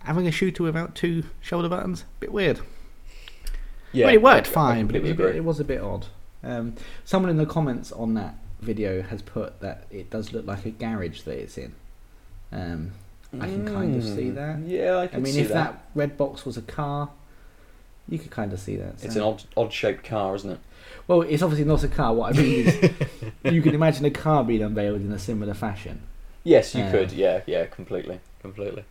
[0.00, 2.60] having a shooter without two shoulder buttons, a bit weird.
[3.92, 5.60] Yeah, I mean, it worked I- I fine, but it was, a bit, it was
[5.60, 6.06] a bit odd.
[6.42, 10.64] Um, someone in the comments on that video has put that it does look like
[10.64, 11.74] a garage that it's in.
[12.52, 12.92] Um,
[13.34, 14.58] I can kind of see Mm, that.
[14.66, 15.20] Yeah, I can.
[15.20, 15.54] I mean, if that.
[15.72, 15.84] that.
[15.94, 17.10] red box was a car,
[18.08, 18.94] you could kind of see that.
[19.02, 20.58] It's an odd, odd shaped car, isn't it?
[21.06, 22.14] Well, it's obviously not a car.
[22.14, 22.90] What I mean is,
[23.44, 26.02] you can imagine a car being unveiled in a similar fashion.
[26.44, 27.12] Yes, you Um, could.
[27.12, 28.84] Yeah, yeah, completely, completely.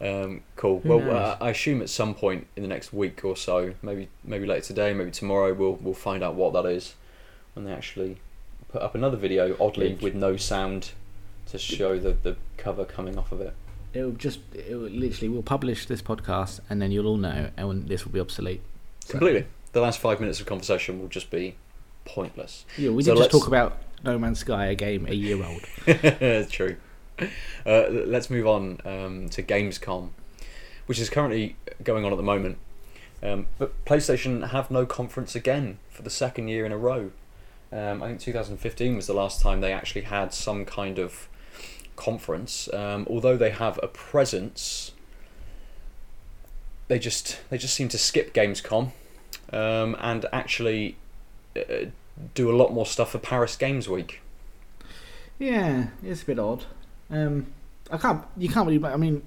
[0.00, 0.80] Um, cool.
[0.84, 4.46] Well, uh, I assume at some point in the next week or so, maybe maybe
[4.46, 6.94] later today, maybe tomorrow, we'll we'll find out what that is
[7.54, 8.16] when they actually
[8.70, 10.92] put up another video, oddly with no sound,
[11.46, 13.54] to show the the cover coming off of it.
[13.92, 17.50] It will just, it will literally, we'll publish this podcast, and then you'll all know,
[17.56, 18.60] and this will be obsolete.
[19.04, 19.46] So- Completely.
[19.72, 21.54] The last five minutes of conversation will just be
[22.04, 22.64] pointless.
[22.76, 25.62] Yeah, we So did just talk about No Man's Sky, a game a year old.
[26.50, 26.76] True.
[27.64, 30.10] Uh, let's move on um, to Gamescom,
[30.86, 32.58] which is currently going on at the moment.
[33.22, 37.12] Um, but PlayStation have no conference again for the second year in a row.
[37.70, 41.28] Um, I think 2015 was the last time they actually had some kind of
[42.00, 42.68] conference.
[42.72, 44.92] Um, although they have a presence,
[46.88, 48.90] they just they just seem to skip Gamescom
[49.52, 50.96] um, and actually
[51.56, 51.86] uh,
[52.34, 54.20] do a lot more stuff for Paris Games Week.
[55.38, 56.64] Yeah, it's a bit odd.
[57.10, 57.46] Um,
[57.90, 58.24] I can't.
[58.36, 58.84] You can't really.
[58.84, 59.22] I mean,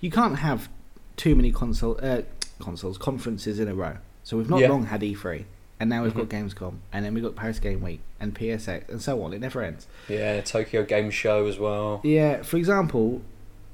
[0.00, 0.68] you can't have
[1.16, 2.22] too many console uh,
[2.60, 3.96] consoles conferences in a row.
[4.24, 4.68] So we've not Yeah.
[4.68, 5.44] long had E3,
[5.82, 6.16] and now we've Mhm.
[6.16, 9.32] got Gamescom, and then we've got Paris Game Week and PSX, and so on.
[9.32, 9.88] It never ends.
[10.08, 12.00] Yeah, Tokyo Game Show as well.
[12.04, 12.42] Yeah.
[12.42, 13.20] For example,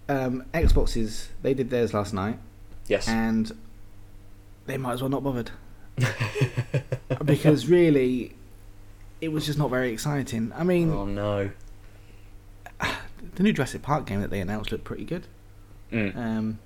[0.08, 2.38] um, Xboxes they did theirs last night,
[2.86, 3.06] Yes.
[3.08, 3.52] and
[4.66, 5.50] they might as well not bothered
[7.24, 8.34] because really,
[9.20, 10.50] it was just not very exciting.
[10.56, 11.50] I mean, oh no.
[13.34, 15.26] the new Jurassic Park game that they announced looked pretty good.
[15.92, 16.16] Mm.
[16.16, 16.58] Um,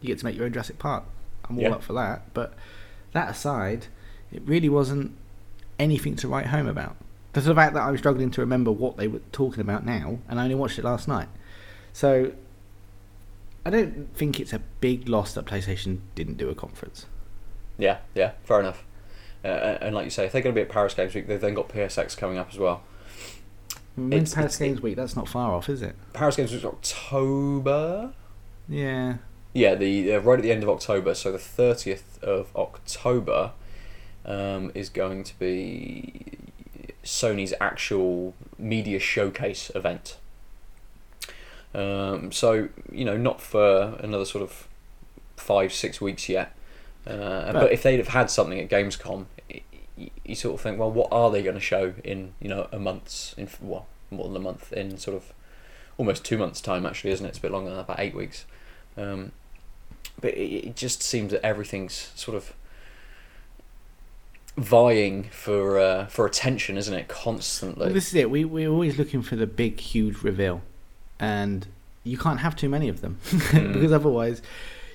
[0.00, 1.04] you get to make your own Jurassic Park.
[1.48, 1.70] I'm all Yeah.
[1.70, 2.22] up for that.
[2.34, 2.54] But
[3.12, 3.86] that aside,
[4.32, 5.12] it really wasn't
[5.78, 6.96] anything to write home about.
[7.32, 10.18] There's the fact that I was struggling to remember what they were talking about now,
[10.28, 11.28] and I only watched it last night.
[11.92, 12.32] So
[13.64, 17.06] I don't think it's a big loss that PlayStation didn't do a conference.
[17.76, 18.84] Yeah, yeah, fair enough.
[19.44, 19.48] Uh,
[19.80, 21.54] and like you say, if they're going to be at Paris Games Week, they've then
[21.54, 22.82] got PSX coming up as well.
[23.96, 24.96] When's It's- Paris it's- Games Week?
[24.96, 25.94] That's not far off, is it?
[26.12, 28.12] Paris Games Week's October.
[28.68, 29.18] Yeah.
[29.52, 31.14] Yeah, the uh, right at the end of October.
[31.14, 33.52] So the thirtieth of October
[34.28, 36.22] um, is going to be
[37.02, 40.18] Sony's actual media showcase event.
[41.74, 44.68] Um, so you know, not for another sort of
[45.36, 46.54] five six weeks yet.
[47.06, 49.62] Uh, but, if they'd have had something at Gamescom, y-
[49.96, 52.68] y- you sort of think, well, what are they going to show in you know
[52.70, 55.32] a month's in well more than a month in sort of
[55.96, 57.30] almost two months time actually, isn't it?
[57.30, 58.44] It's a bit longer than that, about eight weeks.
[58.96, 59.32] Um,
[60.20, 62.52] but it, it just seems that everything's sort of
[64.58, 67.08] vying for uh, for attention, isn't it?
[67.08, 67.86] Constantly.
[67.86, 68.30] Well, this is it.
[68.30, 70.62] We we're always looking for the big, huge reveal,
[71.18, 71.66] and
[72.04, 73.18] you can't have too many of them
[73.52, 74.42] because otherwise,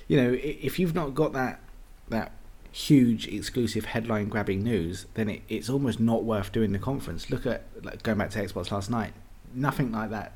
[0.08, 1.60] you know, if you've not got that
[2.08, 2.32] that
[2.72, 7.30] huge exclusive headline grabbing news, then it, it's almost not worth doing the conference.
[7.30, 9.12] Look at like going back to Xbox last night.
[9.54, 10.32] nothing like that.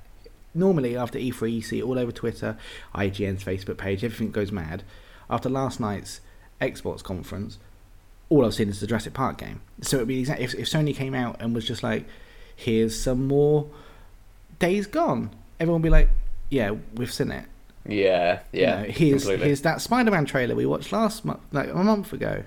[0.54, 2.56] Normally, after E3, you see all over Twitter,
[2.94, 4.82] IGN's Facebook page, everything goes mad.
[5.28, 6.20] After last night's
[6.60, 7.58] Xbox conference,
[8.30, 9.60] all I've seen is the Jurassic Park game.
[9.80, 12.04] So it'd be exact if, if Sony came out and was just like,
[12.54, 13.66] "Here's some more
[14.58, 16.10] Days Gone," everyone would be like,
[16.50, 17.44] "Yeah, we've seen it."
[17.86, 18.82] Yeah, You yeah.
[18.82, 19.46] know, here's completely.
[19.46, 22.42] here's that Spider-Man trailer we watched last month, like a month ago.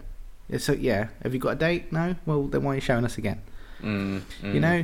[0.57, 1.91] So yeah, have you got a date?
[1.91, 2.15] No.
[2.25, 3.41] Well, then why are you showing us again?
[3.81, 4.61] Mm, You mm.
[4.61, 4.83] know,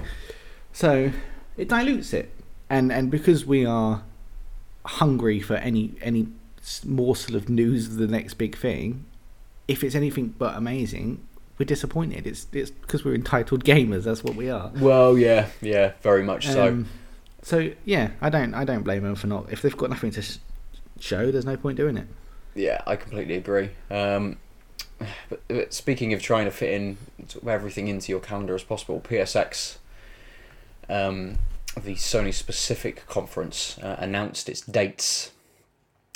[0.73, 1.11] so
[1.57, 2.31] it dilutes it,
[2.69, 4.01] and and because we are
[4.85, 6.27] hungry for any any
[6.59, 9.05] s- morsel of news of the next big thing,
[9.67, 11.25] if it's anything but amazing,
[11.57, 12.27] we're disappointed.
[12.27, 14.03] It's it's because we're entitled gamers.
[14.03, 14.71] That's what we are.
[14.75, 16.67] Well, yeah, yeah, very much so.
[16.67, 16.87] Um,
[17.41, 19.51] so yeah, I don't I don't blame them for not.
[19.51, 20.37] If they've got nothing to sh-
[20.99, 22.07] show, there's no point doing it.
[22.55, 23.69] Yeah, I completely agree.
[23.91, 24.37] Um,
[25.29, 28.63] but, but speaking of trying to fit in sort of everything into your calendar as
[28.63, 29.77] possible, PSX,
[30.89, 31.37] um,
[31.75, 35.31] the Sony specific conference, uh, announced its dates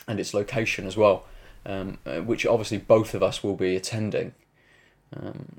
[0.08, 1.26] and its location as well,
[1.66, 4.34] um, uh, which obviously both of us will be attending.
[5.16, 5.58] Um,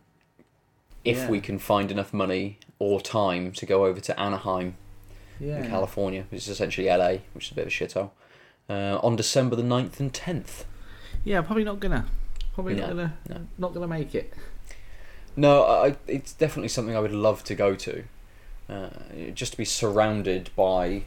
[1.05, 1.31] if Yeah.
[1.31, 4.77] we can find enough money or time to go over to Anaheim
[5.41, 8.11] in California, which is essentially LA, which is a bit of a shithole,
[8.71, 10.65] uh, on December the 9th and 10th.
[11.25, 12.07] Yeah, probably not gonna.
[12.55, 13.17] Probably No, not gonna.
[13.29, 13.47] no.
[13.59, 14.33] Not gonna make it.
[15.37, 18.05] No, I, it's definitely something I would love to go to.
[18.69, 18.91] Uh,
[19.35, 21.03] just to be surrounded by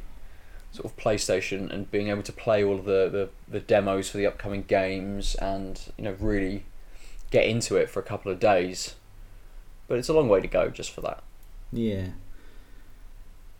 [0.75, 4.17] sort of PlayStation and being able to play all of the, the, the demos for
[4.17, 6.65] the upcoming games and you know really
[7.31, 8.95] get into it for a couple of days.
[9.87, 11.23] But it's a long way to go just for that.
[11.71, 12.07] Yeah.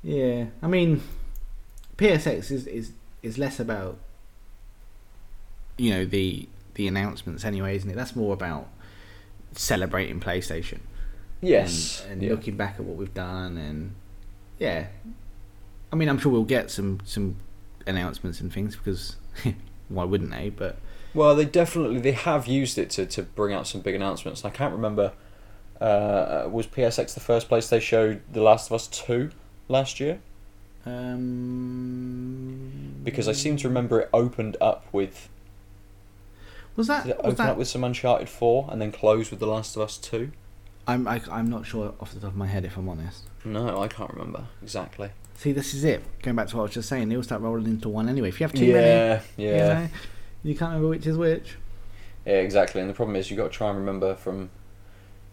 [0.03, 0.45] Yeah.
[0.61, 1.01] I mean,
[1.97, 3.97] PSX is is is less about
[5.77, 7.95] you know the the announcements anyway, isn't it?
[7.95, 8.67] That's more about
[9.53, 10.79] celebrating PlayStation.
[11.41, 12.01] Yes.
[12.03, 12.29] And, and yeah.
[12.31, 13.95] looking back at what we've done and
[14.59, 14.87] yeah.
[15.95, 17.37] I mean, I'm sure we'll get some some
[17.87, 19.15] announcements and things because
[19.87, 20.49] why wouldn't they?
[20.49, 20.77] But
[21.13, 24.43] Well, they definitely they have used it to, to bring out some big announcements.
[24.43, 25.13] I can't remember.
[25.79, 29.31] Uh, was PSX the first place they showed The Last of Us Two
[29.69, 30.19] last year?
[30.85, 35.29] um Because I seem to remember it opened up with
[36.75, 39.31] was that did it was open that up with some Uncharted Four and then close
[39.31, 40.33] with The Last of Us Two.
[40.85, 43.29] I'm I, I'm not sure off the top of my head if I'm honest.
[43.45, 45.11] No, I can't remember exactly.
[45.37, 46.01] See, this is it.
[46.21, 48.29] Going back to what I was just saying, they all start rolling into one anyway.
[48.29, 49.89] If you have too many, yeah, you, yeah, know,
[50.43, 51.55] you can't remember which is which.
[52.25, 52.81] yeah, exactly.
[52.81, 54.49] And the problem is, you've got to try and remember from,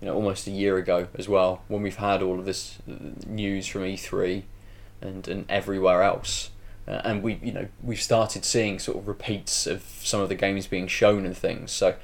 [0.00, 2.78] you know, almost a year ago as well, when we've had all of this
[3.26, 4.42] news from E3,
[5.00, 6.50] and and everywhere else,
[6.88, 10.34] uh, and we, you know, we've started seeing sort of repeats of some of the
[10.34, 11.70] games being shown and things.
[11.70, 11.94] So,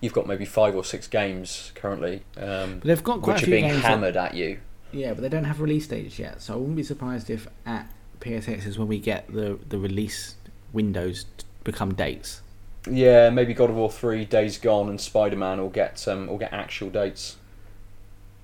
[0.00, 3.46] you've got maybe five or six games currently, um, But they've got quite which a
[3.46, 3.82] are being games.
[3.82, 4.60] that- hammered at you.
[4.92, 6.40] Yeah, but they don't have release dates yet.
[6.42, 10.34] So I wouldn't be surprised if at PSX is when we get the the release
[10.72, 11.24] windows
[11.64, 12.42] become dates.
[12.90, 16.38] Yeah, maybe God of War Three, Days Gone, and Spider Man will get um will
[16.38, 17.36] get actual dates.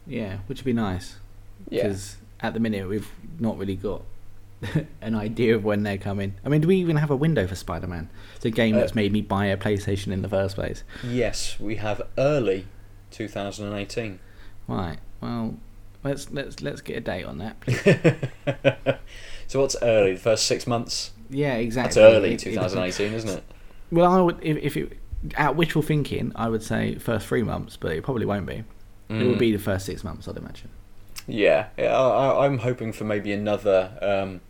[0.07, 1.17] Yeah, which would be nice.
[1.69, 1.85] Yeah.
[1.85, 4.03] Because at the minute we've not really got
[5.01, 6.35] an idea of when they're coming.
[6.45, 8.11] I mean, do we even have a window for Spider Man?
[8.37, 10.85] It's a game Uh, that's made me buy a PlayStation in the first place.
[11.03, 12.67] Yes, we have early
[13.11, 14.19] 2018.
[14.69, 14.99] Right.
[15.21, 15.57] Well,
[16.05, 17.61] let's let's let's get a date on that.
[17.61, 17.83] please.
[19.49, 20.13] so what's early?
[20.15, 21.11] The first six months?
[21.31, 22.01] Yeah, exactly.
[22.03, 23.45] That's early It- it doesn't- 2018, isn't it?
[23.91, 24.99] Well, I would if, if it
[25.37, 28.65] out wishful thinking, I would say first three months, but it probably won't be.
[29.09, 29.39] It will Mm.
[29.39, 30.69] be the first six months, I'd imagine.
[31.27, 31.97] Yeah, yeah.
[31.99, 34.41] I, I- I'm hoping for maybe another um,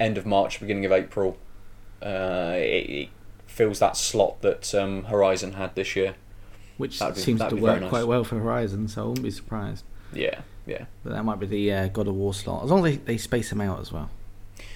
[0.00, 1.36] end of March, beginning of April.
[2.02, 3.08] Uh, it, it
[3.46, 6.14] fills that slot that um, Horizon had this year.
[6.76, 7.88] Which be- seems to work nice.
[7.90, 9.84] quite well for Horizon, so I wouldn't be surprised.
[10.12, 10.84] Yeah, yeah.
[11.02, 13.16] But that might be the uh, God of War slot, as long as they, they
[13.16, 14.10] space them out as well.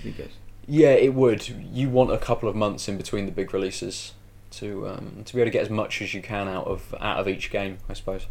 [0.02, 0.31] Be good.
[0.66, 1.48] Yeah, it would.
[1.48, 4.12] You want a couple of months in between the big releases
[4.52, 7.18] to um, to be able to get as much as you can out of out
[7.18, 8.26] of each game, I suppose.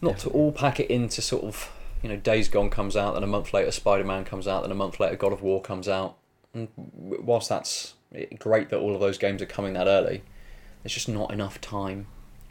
[0.00, 3.22] Not to all pack it into sort of you know Days Gone comes out, then
[3.22, 5.88] a month later Spider Man comes out, then a month later God of War comes
[5.88, 6.16] out.
[6.52, 7.94] And whilst that's
[8.38, 10.22] great that all of those games are coming that early,
[10.82, 12.06] there's just not enough time.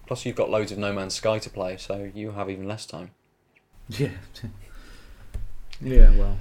[0.05, 2.85] Plus, you've got loads of No Man's Sky to play, so you have even less
[2.85, 3.11] time.
[3.99, 4.09] Yeah.
[5.81, 6.37] yeah, well.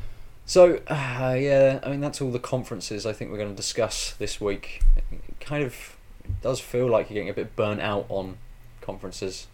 [0.46, 4.12] So, uh, yeah, I mean, that's all the conferences I think we're going to discuss
[4.12, 4.83] this week.
[5.11, 5.96] It kind of
[6.42, 8.38] does feel like you're getting a bit burnt out on
[8.81, 9.46] conferences.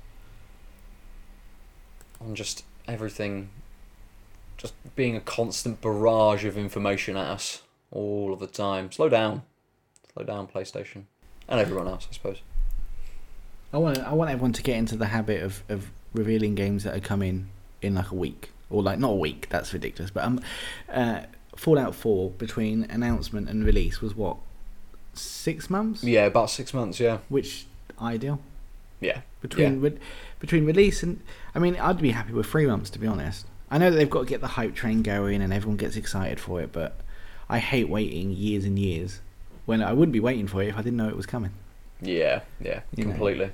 [2.21, 3.51] On just everything,
[4.57, 8.91] just being a constant barrage of information at us all of the time.
[8.91, 9.43] Slow down.
[10.13, 11.05] Slow down, PlayStation.
[11.49, 12.43] And everyone else, I suppose.
[13.73, 16.97] I want I want everyone to get into the habit of, of revealing games that
[16.97, 17.51] are coming
[17.83, 18.51] in like a week.
[18.71, 19.49] or like not a week.
[19.51, 20.11] That's ridiculous.
[20.11, 20.41] But um,
[20.93, 21.21] uh,
[21.57, 24.37] Fallout Four between announcement and release was what
[25.15, 27.01] six months, Yeah, about six months.
[27.01, 27.67] Yeah, which
[28.01, 28.41] ideal
[29.01, 29.99] yeah, between re-
[30.39, 31.21] between release and
[31.55, 33.47] I mean I'd be happy with three months to be honest.
[33.71, 36.39] I know that they've got to get the hype train going and everyone gets excited
[36.41, 37.01] for it, but
[37.49, 39.21] I hate waiting years and years
[39.67, 41.51] when I wouldn't be waiting for it if I didn't know it was coming.
[42.01, 43.51] yeah, yeah, You know.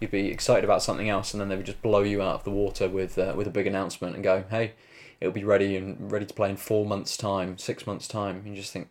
[0.00, 2.44] You'd be excited about something else, and then they would just blow you out of
[2.44, 4.72] the water with uh, with a big announcement and go, "Hey,
[5.20, 8.54] it'll be ready and ready to play in four months' time, six months' time." You
[8.54, 8.88] just think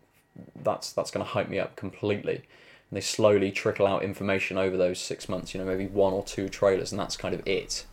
[0.55, 2.35] that's that's going to hype me up completely.
[2.35, 5.53] And they slowly trickle out information over those six months.
[5.53, 7.85] You know, maybe one or two trailers, and that's kind of it.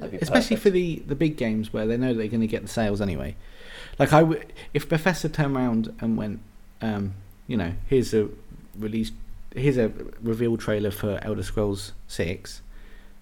[0.00, 0.62] Especially perfect.
[0.62, 3.36] for the, the big games where they know they're going to get the sales anyway.
[3.98, 6.40] Like I, w- if Bethesda turned around and went,
[6.82, 7.14] um,
[7.46, 8.28] you know, here's a
[8.76, 9.12] release,
[9.54, 9.90] here's a
[10.22, 12.60] reveal trailer for Elder Scrolls Six,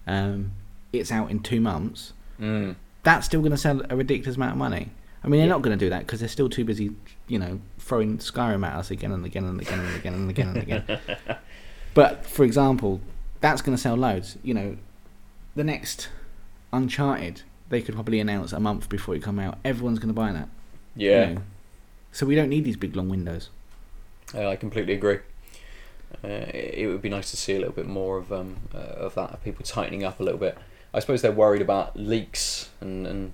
[0.07, 0.51] um,
[0.91, 2.13] it's out in two months.
[2.39, 2.75] Mm.
[3.03, 4.91] That's still going to sell a ridiculous amount of money.
[5.23, 5.53] I mean, they're Yeah.
[5.53, 6.91] not going to do that because they're still too busy,
[7.27, 10.47] you know, throwing Skyrim at us again and again and again and again and again
[10.49, 10.83] and again.
[11.93, 13.01] But for example,
[13.39, 14.37] that's going to sell loads.
[14.43, 14.77] You know,
[15.55, 16.09] the next
[16.71, 19.59] Uncharted, they could probably announce a month before it come out.
[19.63, 20.49] Everyone's going to buy that.
[20.95, 21.41] you Yeah, know.
[22.11, 23.49] So we don't need these big long windows.
[24.33, 25.19] Yeah, I completely agree.
[26.23, 28.77] Uh, it it would be nice to see a little bit more of um, uh,
[28.77, 30.57] of that, of people tightening up a little bit.
[30.93, 33.33] I suppose they're worried about leaks and, and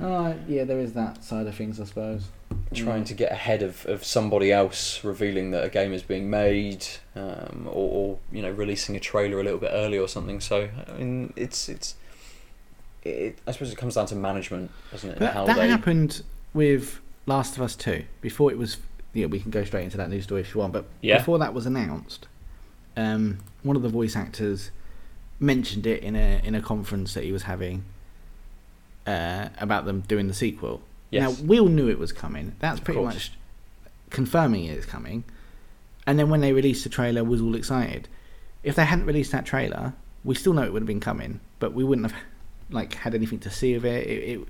[0.00, 2.28] Oh yeah, there is that side of things, I suppose.
[2.74, 6.86] trying to get ahead of, of somebody else revealing that a game is being made,
[7.14, 10.40] um, or, or you know releasing a trailer a little bit early or something.
[10.40, 11.94] So I mean, it's it's.
[13.04, 15.12] It, I suppose it comes down to management, doesn't it?
[15.14, 18.04] and That, how that they happened with Last of Us Two.
[18.20, 18.78] Before it was,
[19.16, 20.72] yeah, we can go straight into that news story if you want.
[20.72, 21.18] But Yeah.
[21.18, 22.28] before that was announced,
[22.96, 24.70] um, one of the voice actors
[25.40, 27.84] mentioned it in a in a conference that he was having
[29.06, 30.82] uh, about them doing the sequel.
[31.10, 31.22] Yes.
[31.40, 32.52] Now we all knew it was coming.
[32.58, 33.32] That's pretty much
[34.10, 35.24] confirming it's coming.
[36.06, 38.08] And then when they released the trailer, was all excited.
[38.62, 41.72] If they hadn't released that trailer, we still know it would have been coming, but
[41.72, 42.20] we wouldn't have
[42.70, 44.06] like had anything to see of it.
[44.06, 44.48] it, it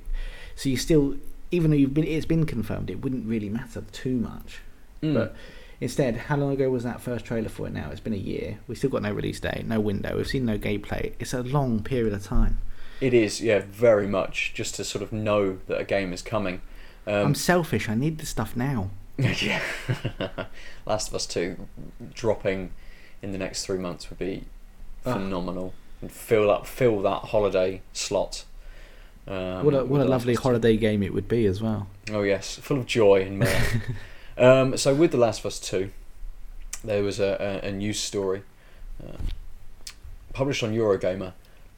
[0.55, 1.16] so you still,
[1.50, 4.61] even though you've been, it's been confirmed, it wouldn't really matter too much.
[5.02, 5.14] Mm.
[5.14, 5.37] But
[5.80, 7.72] instead, how long ago was that first trailer for it?
[7.72, 8.59] Now it's been a year.
[8.66, 10.16] We've still got no release date, no window.
[10.16, 11.12] We've seen no gameplay.
[11.18, 12.59] It's a long period of time.
[13.00, 16.62] It is, yeah, very much just to sort of know that a game is coming.
[17.06, 17.88] Um, I'm selfish.
[17.88, 18.90] I need the stuff now.
[19.18, 19.62] yeah.
[20.87, 21.56] Last of Us 2
[22.12, 22.72] dropping
[23.22, 24.44] in the next three months would be
[25.02, 25.74] phenomenal.
[26.00, 28.44] And fill up, fill that holiday slot.
[29.28, 30.48] Um, what a what a lovely of Us 2.
[30.48, 31.88] holiday game it would be as well.
[32.12, 33.82] Oh yes, full of joy and mirth.
[34.38, 35.90] um, so with The Last of Us Two,
[36.84, 38.42] there was a, a, a news story
[39.04, 39.16] uh,
[40.32, 41.32] published on Eurogamer,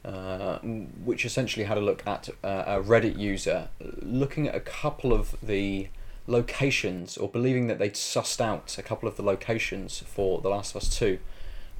[0.05, 3.69] uh, which essentially had a look at uh, a Reddit user
[4.01, 5.87] looking at a couple of the
[6.27, 10.75] locations, or believing that they'd sussed out a couple of the locations for The Last
[10.75, 11.17] of Us Two,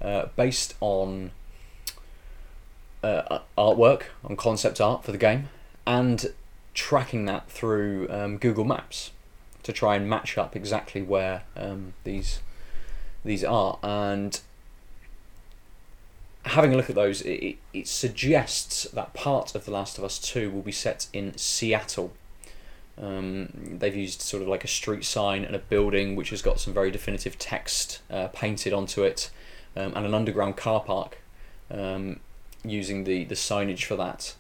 [0.01, 1.29] uh, based on
[3.03, 5.49] uh, artwork, on concept art for the game,
[5.89, 6.33] and
[6.75, 9.09] tracking that through um, Google Maps
[9.63, 12.41] to try and match up exactly where um, these
[13.25, 13.79] these are.
[13.81, 14.39] And
[16.45, 20.19] having a look at those, it, it, suggests that part of The Last of Us
[20.19, 22.13] Two will be set in Seattle.
[23.01, 26.59] Um, they've used sort of like a street sign and a building which has got
[26.59, 29.31] some very definitive text uh, painted onto it,
[29.75, 31.17] um, and an underground car park
[31.71, 32.19] um,
[32.63, 34.35] using the, the signage for that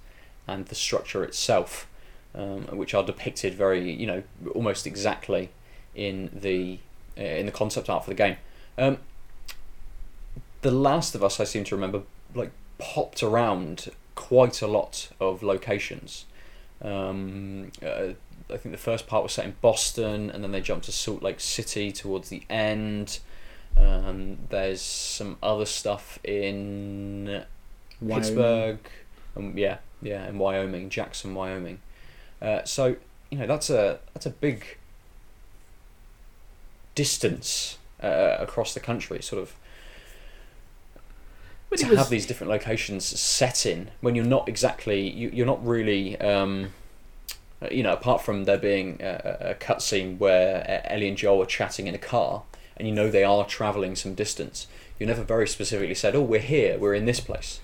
[0.49, 1.87] and the structure itself,
[2.33, 4.23] um, which are depicted very, you know,
[4.53, 5.49] almost exactly
[5.95, 6.79] in the
[7.17, 8.37] uh, in the concept art for the game.
[8.77, 8.97] Um,
[10.61, 12.01] the Last of Us, I seem to remember,
[12.33, 16.25] like popped around quite a lot of locations.
[16.81, 18.13] Um, uh,
[18.51, 21.21] I think the first part was set in Boston, and then they jumped to Salt
[21.21, 23.19] Lake City towards the end.
[23.77, 27.43] Um, there's some other stuff in
[28.01, 28.23] Wyoming.
[28.23, 28.79] Pittsburgh,
[29.39, 31.79] um, yeah, yeah, in Wyoming, Jackson, Wyoming.
[32.41, 32.95] Uh, so
[33.29, 34.77] you know that's a that's a big
[36.95, 39.55] distance uh, across the country, sort of.
[41.69, 45.45] But to was- have these different locations set in when you're not exactly you, you're
[45.45, 46.73] not really um,
[47.61, 51.45] uh, you know apart from there being a, a cutscene where Ellie and Joel are
[51.45, 52.43] chatting in a car
[52.75, 54.65] and you know they are traveling some distance
[54.97, 57.59] you never very specifically said oh we're here we're in this place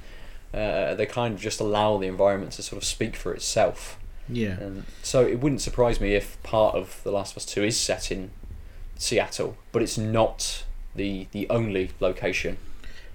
[0.56, 4.00] uh, they kind of just allow the environment to sort of speak for itself
[4.30, 4.58] Yeah.
[5.04, 8.12] so it wouldn't surprise me if part of The Last of Us 2 is set
[8.12, 8.32] in
[8.98, 10.64] Seattle but it's not
[10.96, 12.58] the the only location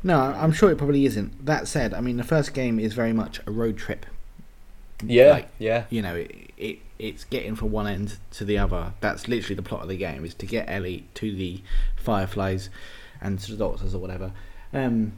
[0.03, 1.45] No, I'm sure it probably isn't.
[1.47, 4.05] That said, I mean, the first game is very much a road trip
[5.03, 8.93] Yeah, Like, yeah, you know, it, it it's getting from one end to the other.
[9.01, 11.63] That's literally the plot of the game: is to get Ellie to the
[11.97, 12.69] Fireflies
[13.23, 14.33] and to the Doctors or whatever.
[14.75, 15.13] Um,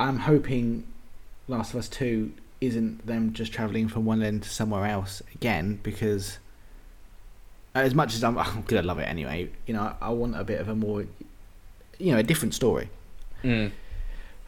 [0.00, 0.84] I'm hoping
[1.48, 5.78] Last of Us Two isn't them just traveling from one end to somewhere else again
[5.82, 6.38] because.
[7.74, 10.44] As much as I'm, I'm gonna love it anyway, you know, I, I want a
[10.44, 11.04] bit of a more,
[11.98, 12.88] you know, a different story.
[13.44, 13.70] mm.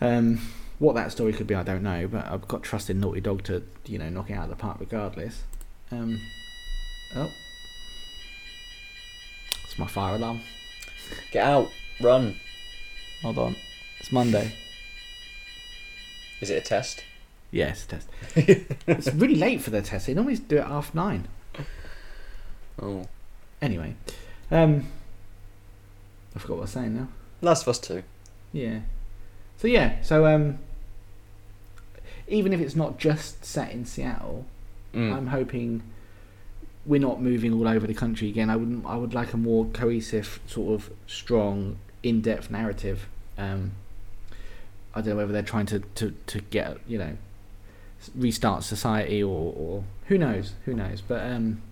[0.01, 0.41] Um,
[0.79, 3.43] what that story could be, I don't know, but I've got trust in Naughty Dog
[3.45, 5.43] to, you know, knock it out of the park regardless.
[5.91, 6.21] Um,
[7.17, 7.31] oh,
[9.65, 10.41] it's my fire alarm.
[11.33, 11.71] get out,
[12.01, 12.37] run.
[13.23, 13.57] Hold on,
[13.99, 14.55] it's Monday.
[16.41, 17.05] Is it a test?
[17.51, 18.09] Yes, test.
[18.37, 20.07] it's really late for their test.
[20.07, 21.29] They normally do it half nine.
[22.81, 23.07] Oh,
[23.61, 23.95] Anyway,
[24.53, 24.87] um,
[26.35, 27.09] I forgot what I was saying now.
[27.41, 28.05] Last of Us Two.
[28.53, 28.81] Yeah.
[29.57, 30.59] So yeah, so um,
[32.29, 34.47] even if it's not just set in Seattle,
[34.95, 35.13] Mm.
[35.15, 35.83] I'm hoping
[36.87, 38.49] we're not moving all over the country again.
[38.49, 43.07] I would I would like a more cohesive, sort of strong, in-depth narrative.
[43.37, 43.73] Um,
[44.99, 47.17] I don't know whether they're trying to, to, to get you know
[48.15, 51.01] restart society or, or who knows who knows.
[51.01, 51.63] But um,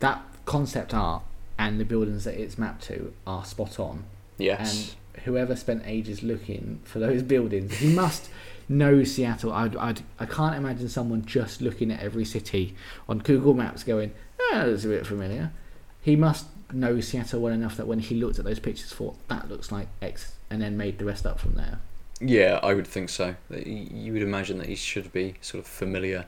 [0.00, 1.22] that concept art
[1.58, 4.04] and the buildings that it's mapped to are spot on.
[4.38, 4.94] yes.
[5.14, 8.30] And whoever spent ages looking for those buildings, he must
[8.68, 9.52] know Seattle.
[9.52, 12.74] I'd, I'd, I can't imagine someone just looking at every city
[13.08, 15.52] on Google Maps going, oh, that looks a bit familiar.
[16.00, 19.50] He must know Seattle well enough that when he looked at those pictures, thought, that
[19.50, 21.80] looks like X, and then made the rest up from there.
[22.20, 23.34] Yeah, I would think so.
[23.50, 26.26] You would imagine that he should be sort of familiar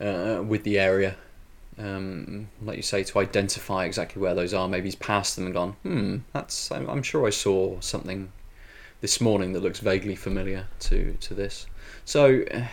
[0.00, 1.16] uh, with the area,
[1.78, 4.66] um, like you say, to identify exactly where those are.
[4.66, 6.70] Maybe he's passed them and gone, hmm, that's.
[6.72, 8.32] I'm, sure I saw something
[9.02, 11.66] this morning that looks vaguely familiar to to this.
[12.06, 12.64] So uh,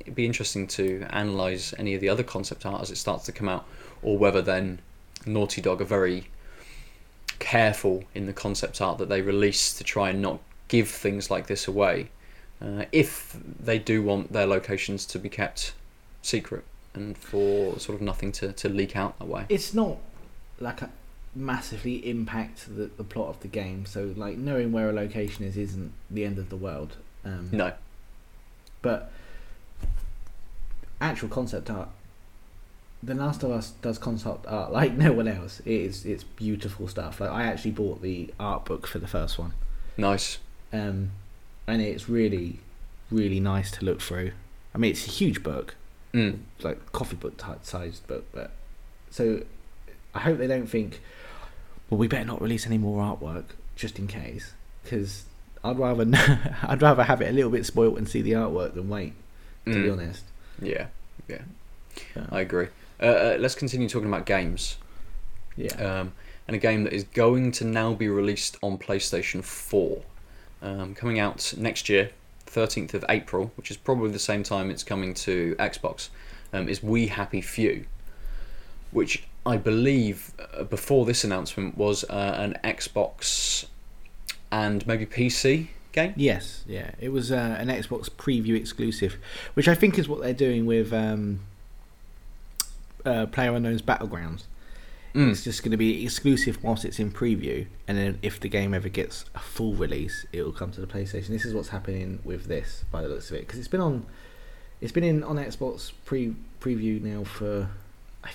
[0.00, 3.32] it'd be interesting to analyze any of the other concept art as it starts to
[3.32, 3.66] come out,
[4.00, 4.80] or whether then
[5.26, 6.28] Naughty Dog are very
[7.40, 10.38] careful in the concept art that they release to try and not
[10.68, 12.08] give things like this away
[12.60, 15.74] uh, if they do want their locations to be kept
[16.22, 19.46] secret and for sort of nothing to, to leak out that way.
[19.48, 19.98] It's not
[20.60, 20.90] like a
[21.34, 25.56] massively impact the, the plot of the game, so like knowing where a location is
[25.56, 26.96] isn't the end of the world.
[27.24, 27.72] Um, No.
[28.82, 29.10] But
[31.00, 31.88] actual concept art,
[33.02, 35.60] The Last of Us does concept art like no one else.
[35.60, 37.20] It is it's beautiful stuff.
[37.20, 39.52] Like I actually bought the art book for the first one,
[39.96, 40.38] Nice.
[40.72, 41.10] Um,
[41.66, 42.60] and it's really,
[43.10, 44.32] really nice to look through.
[44.74, 45.74] I mean, it's a huge book,
[46.12, 46.38] Mm.
[46.62, 48.52] like coffee book type sized book, but
[49.10, 49.42] so
[50.14, 51.00] I hope they don't think,
[51.90, 53.44] well, we better not release any more artwork
[53.76, 54.52] just in case,
[54.82, 55.24] because
[55.64, 56.04] I'd rather
[56.62, 59.14] I'd rather have it a little bit spoilt and see the artwork than wait.
[59.66, 59.92] To be Mm.
[59.94, 60.24] honest.
[60.60, 60.86] Yeah,
[61.28, 61.42] yeah,
[62.14, 62.26] Yeah.
[62.30, 62.68] I agree.
[63.00, 64.76] Uh, uh, let's continue talking about games.
[65.56, 65.72] Yeah.
[66.00, 66.12] um,
[66.46, 70.02] and a game that is going to now be released on PlayStation 4,
[70.64, 72.10] um, coming out next year,
[72.46, 76.08] 13th of April, which is probably the same time it's coming to Xbox,
[76.52, 77.84] um, is We Happy Few,
[78.90, 83.66] which I believe uh, before this announcement was uh, an Xbox
[84.50, 86.14] and maybe PC game.
[86.16, 86.92] Yes, yeah.
[86.98, 89.16] It was uh, an Xbox preview exclusive,
[89.52, 91.40] which I think is what they're doing with um,
[93.04, 94.44] uh, PlayerUnknown's Battlegrounds.
[95.14, 95.30] Mm.
[95.30, 98.74] It's just going to be exclusive whilst it's in preview, and then if the game
[98.74, 101.28] ever gets a full release, it will come to the PlayStation.
[101.28, 104.06] This is what's happening with this, by the looks of it, because it's been on,
[104.80, 107.68] it's been in on Xbox pre preview now for,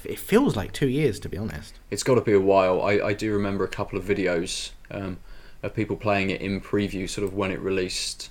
[0.06, 1.74] it feels like two years to be honest.
[1.92, 2.82] It's got to be a while.
[2.82, 5.18] I, I do remember a couple of videos um,
[5.62, 8.30] of people playing it in preview, sort of when it released,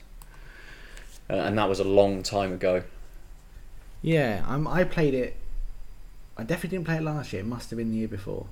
[1.29, 2.83] uh, and that was a long time ago.
[4.01, 5.37] Yeah, um, I played it.
[6.39, 7.43] I definitely didn't play it last year.
[7.43, 8.47] It must have been the year before.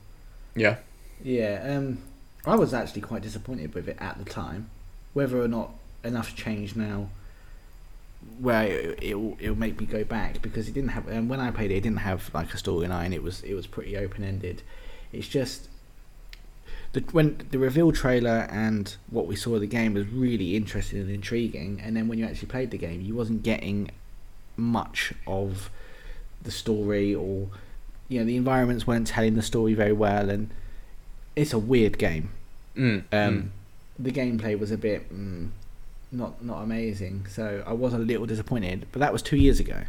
[0.56, 0.76] Yeah.
[1.22, 1.98] Yeah, um,
[2.44, 4.70] I was actually quite disappointed with it at the time.
[5.14, 5.70] Whether or not
[6.04, 7.08] enough changed now,
[8.38, 11.10] where it, it'll it'll make me go back because it didn't have.
[11.10, 13.14] Um, when I played it, it didn't have like a storyline.
[13.14, 14.62] It was it was pretty open ended.
[15.12, 15.68] It's just
[16.92, 21.00] the when the reveal trailer and what we saw of the game was really interesting
[21.00, 21.80] and intriguing.
[21.82, 23.90] And then when you actually played the game, you wasn't getting
[24.56, 25.70] much of
[26.42, 27.48] the story or
[28.08, 30.50] you know the environments weren't telling the story very well and
[31.34, 32.30] it's a weird game.
[32.76, 33.04] Mm.
[33.12, 33.52] um
[33.98, 35.48] the gameplay was a bit mm,
[36.12, 39.84] not not amazing so i was a little disappointed but that was two years ago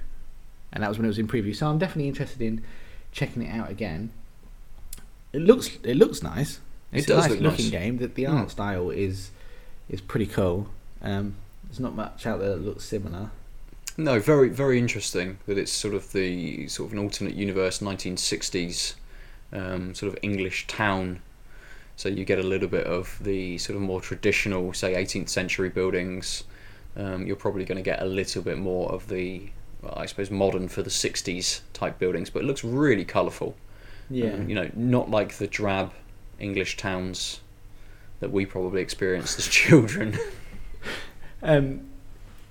[0.72, 2.64] and that was when it was in preview so i'm definitely interested in
[3.12, 4.12] checking it out again.
[5.34, 6.60] It looks it looks nice.
[6.92, 7.72] It it's does a nice look looking nice.
[7.72, 7.98] game.
[7.98, 8.34] That the Mm.
[8.40, 9.32] art style is
[9.90, 10.70] is pretty cool.
[11.02, 13.32] Um there's not much out there that looks similar
[13.98, 18.94] No, very very interesting that it's sort of the sort of an alternate universe 1960s
[19.52, 21.22] um, sort of English town.
[21.96, 25.70] So you get a little bit of the sort of more traditional, say 18th century
[25.70, 26.44] buildings.
[26.96, 29.50] Um, you're probably going to get a little bit more of the,
[29.82, 33.56] well, I suppose, modern for the 60s type buildings, but it looks really colourful.
[34.10, 34.34] Yeah.
[34.34, 35.92] Um, you know, not like the drab
[36.40, 37.42] English towns
[38.20, 40.18] that we probably experienced as children.
[41.44, 41.87] Um,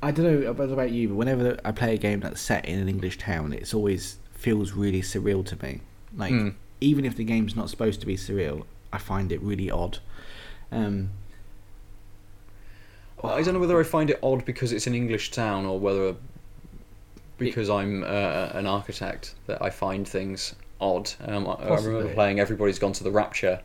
[0.07, 2.79] I don't know about about you, but whenever I play a game that's set in
[2.79, 5.81] an English town, it's always feels really surreal to me.
[6.17, 6.55] Like Mm.
[6.81, 9.99] even if the game's not supposed to be surreal, I find it really odd.
[10.71, 11.11] Um,
[13.23, 15.81] Well, I don't know whether I find it odd because it's an English town or
[15.81, 16.15] whether
[17.39, 21.11] because I'm uh, an architect that I find things odd.
[21.27, 23.61] Um, I, I remember playing Everybody's Gone to the Rapture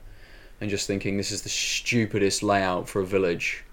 [0.59, 3.63] and just thinking this is the stupidest layout for a village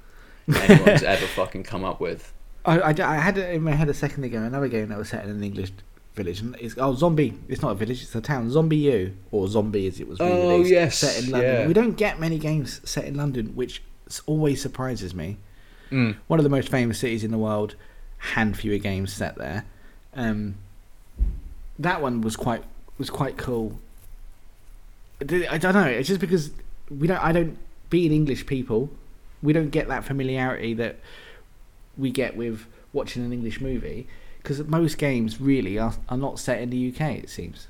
[0.49, 2.33] anyone's ever fucking come up with.
[2.65, 4.43] I, I, I had it in my head a second ago.
[4.43, 5.73] Another game that was set in an English
[6.15, 7.39] village, and it's oh zombie.
[7.49, 8.51] It's not a village; it's a town.
[8.51, 10.21] ZombiU or Zombi as it was.
[10.21, 11.61] Oh, re-released, yes, set in London.
[11.61, 11.67] yeah.
[11.67, 13.83] We don't get many games set in London, which
[14.27, 15.39] always surprises me.
[15.91, 16.17] Mm.
[16.27, 17.75] One of the most famous cities in the world,
[18.19, 19.65] hand fewer games set there.
[20.15, 20.57] Um,
[21.79, 22.65] that one was quite
[22.99, 23.79] was quite cool.
[25.21, 25.85] I don't know.
[25.87, 26.51] It's just because
[26.91, 27.23] we don't.
[27.23, 27.57] I don't.
[27.91, 28.91] Being English people,
[29.43, 30.97] we don't get that familiarity that
[31.99, 34.07] we get with watching an English movie.
[34.43, 37.01] Because most games really are, are not set in the UK.
[37.25, 37.67] It seems.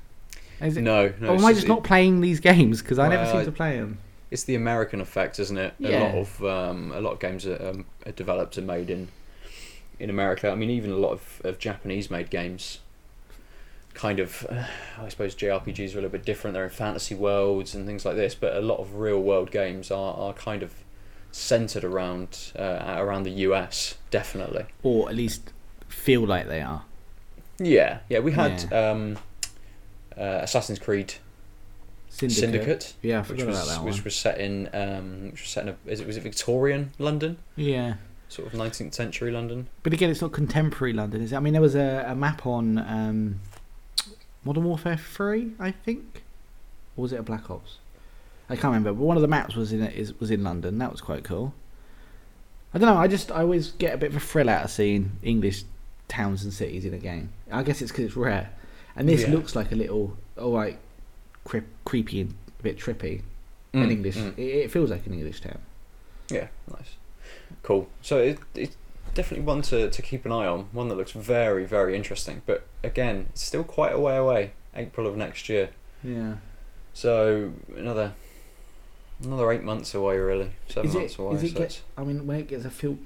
[0.61, 1.29] Is it, No, no.
[1.29, 2.81] Or am I just- just not playing these games?
[2.81, 3.97] Because I never seem to play them.
[4.31, 5.73] It's the American effect, isn't it?
[5.79, 5.89] Yeah.
[5.89, 9.07] A lot of um, a lot of games are, um, are developed and made in
[9.99, 10.49] in America.
[10.49, 12.79] I mean, even a lot of, of Japanese made games.
[13.95, 14.63] Kind of, uh,
[14.99, 16.53] I suppose JRPGs are a little bit different.
[16.53, 19.89] They're in fantasy worlds and things like this, but a lot of real world games
[19.91, 20.73] are, are kind of
[21.31, 23.95] centered around uh, around the US.
[24.11, 24.65] Definitely.
[24.83, 25.51] Or at least
[25.87, 26.83] feel like they are.
[27.57, 28.19] Yeah, yeah.
[28.19, 29.17] We had um,
[30.17, 31.15] uh, Assassin's Creed
[32.09, 32.39] Syndicate.
[32.39, 35.99] Syndicate, Yeah, which was which was set in um, which was set in a, is
[35.99, 37.37] it was it Victorian London?
[37.55, 37.95] Yeah.
[38.29, 39.67] sort of 19th century London.
[39.83, 41.35] But again, it's not contemporary London, is it?
[41.35, 43.39] I mean, there was a, a map on um,
[44.43, 46.23] Modern Warfare 3, I think.
[46.95, 47.77] Or was it a Black Ops?
[48.49, 48.91] I can't remember.
[48.93, 50.77] But one of the maps was in is was in London.
[50.79, 51.53] That was quite cool.
[52.73, 52.99] I don't know.
[52.99, 55.63] I just I always get a bit of a thrill out of seeing English
[56.07, 57.29] towns and cities in a game.
[57.51, 58.51] I guess it's because it's rare.
[58.95, 59.31] And this Yeah.
[59.31, 60.77] looks like a little, all right,
[61.45, 63.21] cre- creepy and a bit trippy.
[63.73, 64.15] An Mm, English.
[64.17, 64.37] mm.
[64.37, 65.59] It, it feels like an English town.
[66.29, 66.95] Yeah, nice.
[67.63, 67.87] Cool.
[68.01, 68.75] So it, it's
[69.13, 72.41] definitely one to, to keep an eye on, one that looks very, very interesting.
[72.47, 75.69] But again, it's still quite a way away, April of next year.
[76.03, 76.35] Yeah.
[76.93, 78.13] So another
[79.23, 80.51] another eight months away, really.
[80.67, 81.35] Seven Is it- months away.
[81.35, 82.97] is it so get- I mean, when it gets a full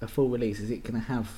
[0.00, 1.28] a full release, is it going to have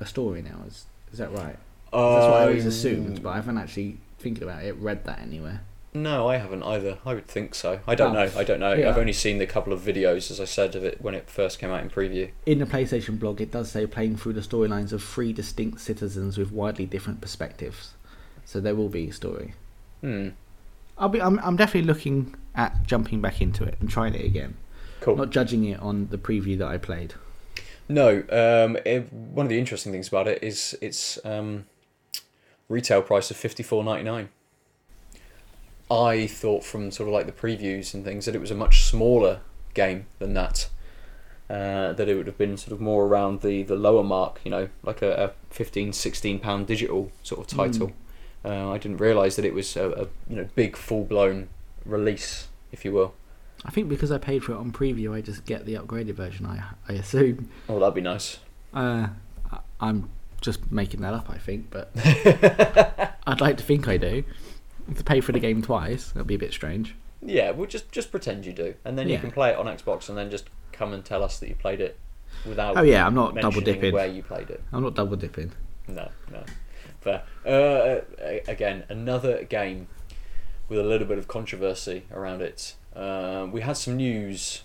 [0.00, 0.62] a story now?
[0.66, 1.56] Is is that right?
[1.90, 5.20] That's what I always Um, assumed, but I haven't actually thinking about it, read that
[5.20, 5.62] anywhere.
[5.94, 6.98] No, I haven't either.
[7.06, 7.80] I would think so.
[7.86, 8.24] I don't Oh.
[8.26, 8.30] know.
[8.36, 8.74] I don't know.
[8.74, 8.90] Yeah.
[8.90, 11.58] I've only seen the couple of videos, as I said, of it when it first
[11.58, 12.28] came out in preview.
[12.44, 16.36] In the PlayStation blog, it does say playing through the storylines of three distinct citizens
[16.36, 17.94] with widely different perspectives.
[18.44, 19.54] So there will be a story.
[20.02, 20.28] Hmm.
[20.98, 21.20] I'll be.
[21.20, 21.38] I'm.
[21.40, 24.56] I'm definitely looking at jumping back into it and trying it again.
[25.00, 25.16] Cool.
[25.16, 27.14] Not judging it on the preview that I played.
[27.88, 31.66] No, um, it, one of the interesting things about it is its um,
[32.68, 34.28] retail price of fifty four ninety nine.
[35.90, 38.84] I thought from sort of like the previews and things that it was a much
[38.84, 39.40] smaller
[39.74, 40.68] game than that.
[41.48, 44.50] Uh, that it would have been sort of more around the, the lower mark, you
[44.50, 47.92] know, like a, a 15, 16 pound digital sort of title.
[48.44, 51.48] Uh, I didn't realise that it was a, a you know big full blown
[51.84, 53.14] release, if you will.
[53.64, 56.46] I think because I paid for it on preview, I just get the upgraded version.
[56.46, 57.50] I I assume.
[57.68, 58.38] Oh, that'd be nice.
[58.72, 59.08] Uh,
[59.52, 60.10] I- I'm
[60.40, 61.28] just making that up.
[61.30, 61.90] I think, but
[63.26, 64.24] I'd like to think I do.
[64.96, 66.94] To pay for the game twice, that'd be a bit strange.
[67.20, 69.20] Yeah, well, just just pretend you do, and then you Yeah.
[69.20, 71.80] can play it on Xbox, and then just come and tell us that you played
[71.80, 71.98] it
[72.46, 72.76] without.
[72.76, 74.62] Oh yeah, I'm not double dipping Where you played it?
[74.72, 75.52] I'm not double dipping.
[75.88, 76.44] No, no.
[77.00, 77.22] Fair.
[77.46, 78.00] Uh,
[78.48, 79.88] again, another game
[80.68, 82.74] with a little bit of controversy around it.
[82.94, 84.62] Uh, we had some news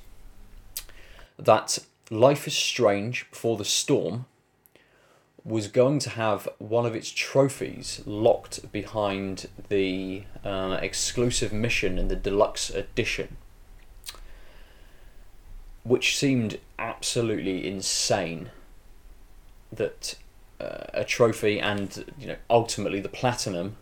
[1.37, 1.79] that
[2.09, 4.25] Life is Strange Before the Storm
[5.45, 12.07] was going to have one of its trophies locked behind the uh, exclusive mission in
[12.07, 13.35] the deluxe edition,
[15.83, 18.51] which seemed absolutely insane.
[19.71, 20.22] That uh,
[20.93, 23.75] a trophy and you know ultimately the platinum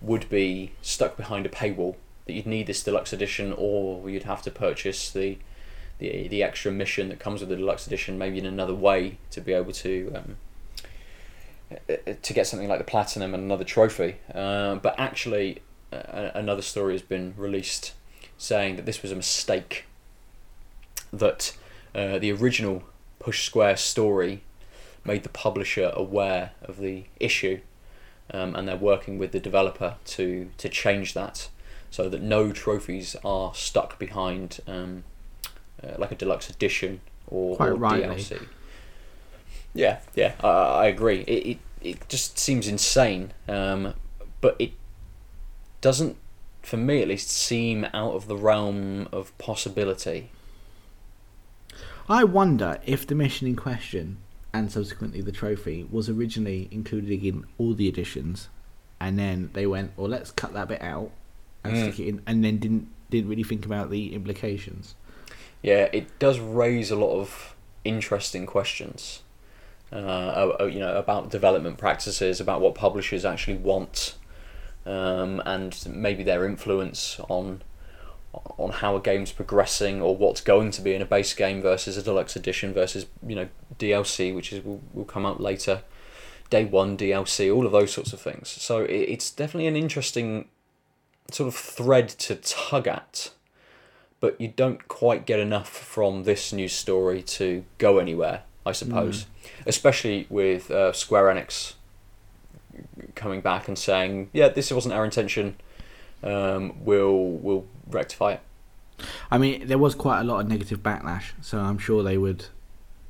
[0.00, 1.96] would be stuck behind a paywall.
[2.26, 5.38] That you'd need this deluxe edition, or you'd have to purchase the
[5.98, 9.40] the the extra mission that comes with the deluxe edition, maybe in another way to
[9.40, 10.36] be able to um,
[11.88, 14.16] uh, to get something like the platinum and another trophy.
[14.34, 17.92] Uh, but actually, uh, another story has been released
[18.38, 19.84] saying that this was a mistake.
[21.12, 21.56] That
[21.94, 22.82] uh, the original
[23.18, 24.42] Push Square story
[25.06, 27.60] made the publisher aware of the issue,
[28.32, 31.48] um, and they're working with the developer to to change that
[31.90, 35.04] so that no trophies are stuck behind um,
[35.82, 38.16] uh, like a deluxe edition or, Quite or rightly.
[38.16, 38.46] DLC.
[39.74, 41.20] Yeah, yeah, I, I agree.
[41.20, 43.94] It, it it just seems insane, um,
[44.40, 44.72] but it
[45.80, 46.16] doesn't,
[46.62, 50.30] for me at least, seem out of the realm of possibility.
[52.08, 54.18] I wonder if the mission in question
[54.56, 58.48] and subsequently the trophy was originally included in all the editions,
[58.98, 61.10] and then they went, "Well, let's cut that bit out
[61.62, 61.82] and Mm.
[61.82, 64.94] stick it in," and then didn't didn't really think about the implications.
[65.62, 67.54] Yeah, it does raise a lot of
[67.84, 69.22] interesting questions.
[69.92, 74.16] Uh, uh, you know about development practices, about what publishers actually want,
[74.84, 77.62] um, and maybe their influence on
[78.58, 81.96] on how a game's progressing or what's going to be in a base game versus
[81.96, 85.82] a deluxe edition versus you know DLC, which is will, will come out later,
[86.50, 88.48] day one DLC, all of those sorts of things.
[88.48, 90.48] So it, it's definitely an interesting
[91.30, 93.30] sort of thread to tug at
[94.20, 99.26] but you don't quite get enough from this news story to go anywhere, I suppose.
[99.66, 101.74] Especially with uh, Square Enix
[103.14, 105.56] coming back and saying, "Yeah, this wasn't our intention.
[106.22, 108.40] Um, we'll we'll rectify it."
[109.30, 112.46] I mean, there was quite a lot of negative backlash, so I'm sure they would,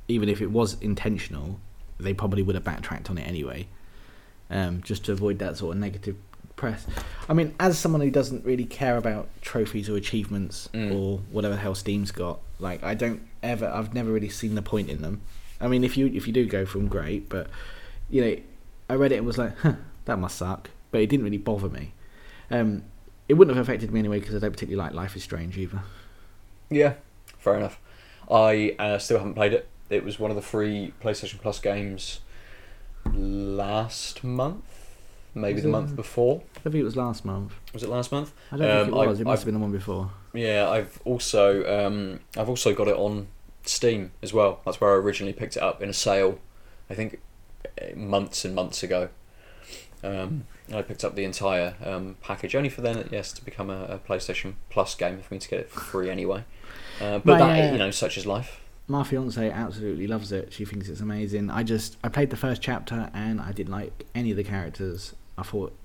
[0.07, 1.59] even if it was intentional,
[1.99, 3.67] they probably would have backtracked on it anyway,
[4.49, 6.17] um, just to avoid that sort of negative
[6.57, 6.85] press.
[7.29, 10.93] I mean, as someone who doesn't really care about trophies or achievements Mm.
[10.93, 14.61] or whatever the hell Steam's got, like I don't ever, I've never really seen the
[14.61, 15.21] point in them.
[15.61, 17.47] I mean, if you if you do go for them, great, but
[18.09, 18.35] you know,
[18.89, 19.73] I read it and was like, huh,
[20.05, 21.93] that must suck, but it didn't really bother me.
[22.51, 22.83] Um,
[23.27, 25.81] it wouldn't have affected me anyway because I don't particularly like Life is Strange either.
[26.69, 26.93] Yeah,
[27.37, 27.79] fair enough.
[28.29, 29.67] I uh, still haven't played it.
[29.89, 32.19] It was one of the free PlayStation Plus games
[33.13, 34.95] last month,
[35.33, 36.41] maybe the month before.
[36.57, 37.53] I think it was last month.
[37.73, 38.33] Was it last month?
[38.51, 39.17] I don't think Um, it was.
[39.19, 40.11] I've- it must I've- have been the one before.
[40.33, 43.27] Yeah, I've also um, I've also got it on
[43.63, 44.61] Steam as well.
[44.65, 46.39] That's where I originally picked it up in a sale.
[46.89, 47.19] I think
[47.81, 49.09] uh, months and months ago.
[50.03, 53.85] Um, I picked up the entire um, package only for then, yes, to become a,
[53.85, 56.43] a PlayStation Plus game for me to get it for free anyway.
[56.99, 58.59] Uh, but My, that uh, you know, such is life.
[58.87, 60.53] My fiance absolutely loves it.
[60.53, 61.49] She thinks it's amazing.
[61.49, 65.13] I just I played the first chapter and I didn't like any of the characters.
[65.37, 65.77] I thought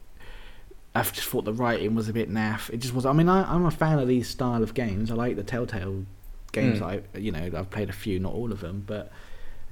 [0.94, 2.70] I just thought the writing was a bit naff.
[2.70, 3.06] It just was.
[3.06, 5.10] I mean, I, I'm a fan of these style of games.
[5.10, 6.04] I like the Telltale
[6.52, 6.80] games.
[6.80, 7.02] Mm.
[7.14, 9.10] I you know I've played a few, not all of them, but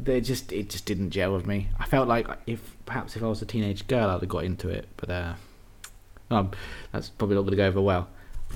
[0.04, 1.68] they just it just didn't gel with me.
[1.78, 4.68] I felt like if perhaps if I was a teenage girl, I'd have got into
[4.68, 5.34] it, but uh,
[6.30, 6.50] um,
[6.92, 8.08] that's probably not going to go over well.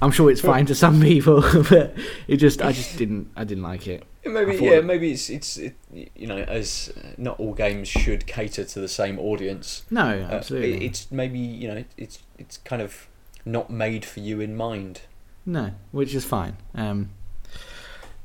[0.02, 1.40] I'm sure it's fine to some people,
[1.70, 1.94] but
[2.26, 4.04] it just I just didn't I didn't like it.
[4.26, 5.74] Maybe yeah, that- maybe it's it's it,
[6.16, 9.84] you know as uh, not all games should cater to the same audience.
[9.90, 10.76] No, Uh, absolutely.
[10.76, 13.06] it- it's maybe you know it's it's kind of
[13.44, 15.02] not made for you in mind.
[15.44, 16.56] No, which is fine.
[16.74, 17.10] Um,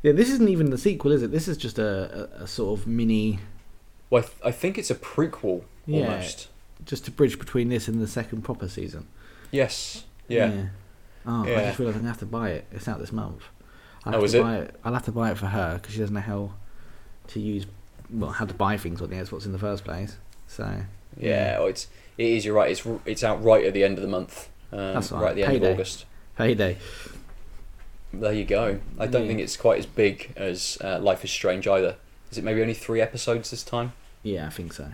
[0.03, 1.31] yeah, this isn't even the sequel, is it?
[1.31, 3.39] This is just a, a, a sort of mini,
[4.09, 6.05] Well, I, th- I think it's a prequel Yeah.
[6.05, 6.47] almost.
[6.85, 9.07] just a bridge between this and the second proper season.
[9.51, 10.05] Yes.
[10.27, 10.67] Yeah.
[11.25, 12.65] Oh, I just realised I'm gonna have to buy it.
[12.71, 13.43] It's out this month.
[14.05, 14.41] I'll Oh, have is to it?
[14.43, 14.75] buy it.
[14.85, 16.53] I'll have to buy it for her because she doesn't know how
[17.27, 17.65] to use,
[18.09, 20.17] well, how to buy things on the Xbox in the first place.
[20.47, 20.81] So
[21.17, 21.57] Yeah.
[21.59, 21.87] Oh, it's
[22.17, 22.45] it is.
[22.45, 22.71] You're right.
[22.71, 24.49] It's it's out right at the end of the month.
[24.71, 25.21] Um, That's right.
[25.21, 25.29] right.
[25.31, 25.67] at the end Payday.
[25.71, 26.05] of August.
[26.37, 26.77] payday.
[28.13, 28.79] There you go.
[28.99, 29.27] I don't Yeah.
[29.27, 31.95] think it's quite as big as uh, Life is Strange either.
[32.31, 33.93] Is it maybe only three episodes this time?
[34.23, 34.87] Yeah, I think so.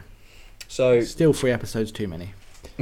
[0.68, 2.34] So Still three episodes too many.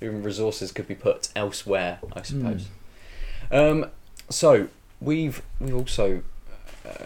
[0.00, 2.66] Even resources could be put elsewhere, I suppose.
[3.50, 3.56] Hmm.
[3.56, 3.86] Um,
[4.28, 4.68] so
[5.00, 6.22] we've we've also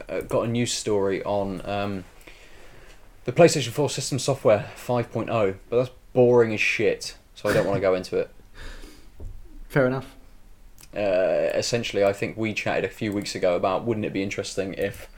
[0.08, 2.04] uh, got a news story on um,
[3.24, 7.14] the PlayStation 4 system software 5.0, but that's boring as shit.
[7.36, 8.30] So I don't want to go into it.
[9.68, 10.16] Fair enough.
[10.94, 14.74] Uh, essentially, I think we chatted a few weeks ago about wouldn't it be interesting
[14.74, 15.08] if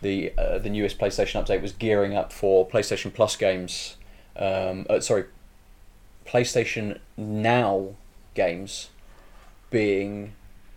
[0.00, 3.96] the uh, the newest PlayStation update was gearing up for PlayStation Plus games.
[4.36, 5.24] Um, uh, sorry,
[6.26, 7.94] PlayStation Now
[8.34, 8.90] games
[9.70, 10.34] being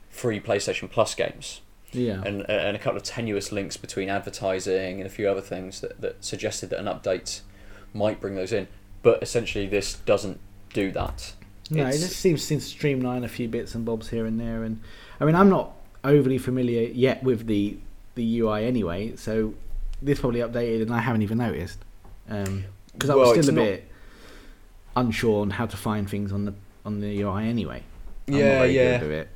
[0.10, 1.62] free PlayStation Plus games,
[1.92, 2.22] Yeah.
[2.26, 6.02] and and a couple of tenuous links between advertising and a few other things that,
[6.02, 7.42] that suggested that an update
[7.94, 8.68] might bring those in.
[9.04, 10.40] But essentially, this doesn't
[10.74, 11.34] do that.
[11.72, 14.80] No, it just seems to streamline a few bits and bobs here and there, and
[15.20, 15.72] I mean, I'm not
[16.04, 17.78] overly familiar yet with the
[18.16, 19.54] the UI anyway, so
[20.02, 21.80] this probably updated and I haven't even noticed.
[22.30, 23.88] Um, because I Well, was still a not- bit
[24.96, 26.54] unsure on how to find things on the
[26.86, 27.84] on the UI anyway.
[28.28, 29.02] I'm not Yeah, very yeah.
[29.02, 29.30] It.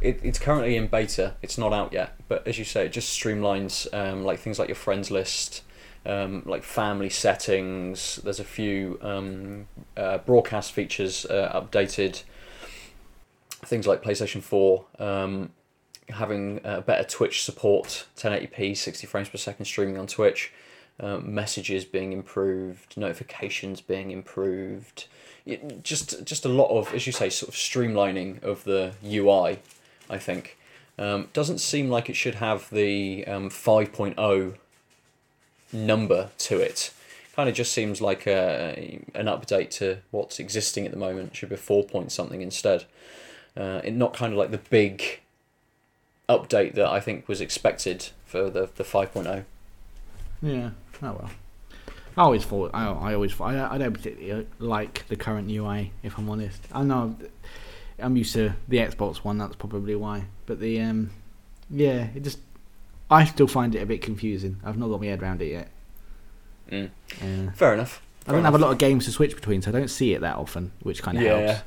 [0.00, 1.34] It, it's currently in beta.
[1.42, 4.68] It's not out yet, but as you say, it just streamlines um, like things like
[4.68, 5.62] your friends list,
[6.06, 8.16] um, like family settings.
[8.16, 12.22] There's a few um, uh, broadcast features uh, updated.
[13.62, 15.50] Things like PlayStation Four um,
[16.08, 20.52] having uh, better Twitch support, 1080p, 60 frames per second streaming on Twitch.
[20.98, 25.06] Um, messages being improved, notifications being improved,
[25.46, 29.60] it, just just a lot of, as you say, sort of streamlining of the UI.
[30.10, 30.58] I think
[30.98, 34.56] um, doesn't seem like it should have the um, 5.0
[35.72, 36.92] number to it.
[37.34, 41.36] Kind of just seems like a, an update to what's existing at the moment.
[41.36, 42.84] Should be 4 point something instead.
[43.56, 45.20] Uh, it not kind of like the big
[46.28, 49.44] update that I think was expected for the the 5.0.
[50.42, 50.70] Yeah.
[51.02, 51.30] Oh well.
[52.16, 55.92] I always thought I, I always thought, I, I don't particularly like the current UI
[56.02, 56.60] if I'm honest.
[56.72, 57.16] I know
[57.98, 59.38] I'm used to the Xbox one.
[59.38, 60.24] That's probably why.
[60.46, 61.10] But the um,
[61.70, 62.38] yeah, it just
[63.10, 64.60] I still find it a bit confusing.
[64.64, 65.68] I've not got my head around it yet.
[66.70, 66.90] Mm.
[67.22, 67.50] Yeah.
[67.52, 68.00] Fair enough.
[68.26, 70.20] I don't have a lot of games to switch between, so I don't see it
[70.20, 71.40] that often, which kind of Yeah.
[71.40, 71.62] helps.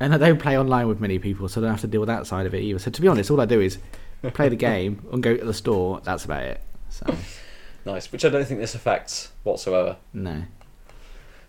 [0.00, 2.08] And I don't play online with many people, so I don't have to deal with
[2.08, 2.78] that side of it either.
[2.78, 3.78] So to be honest, all I do is
[4.34, 6.00] play the game and go to the store.
[6.04, 6.60] That's about it.
[6.90, 7.06] So
[7.86, 9.96] Nice, which I don't think this affects whatsoever.
[10.12, 10.44] no.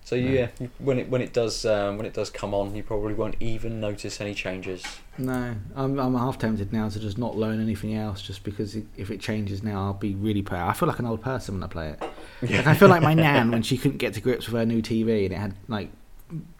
[0.06, 2.84] So yeah, you- when it when it does um, when it does come on, you
[2.84, 4.84] probably won't even notice any changes.
[5.18, 8.86] No, I'm I'm half tempted now to just not learn anything else, just because it,
[8.96, 10.70] if it changes now, I'll be really proud.
[10.70, 12.04] I feel like an old person when I play it.
[12.44, 14.84] Like I feel like my nan when she couldn't get to grips with her new
[14.84, 15.90] TV and it had like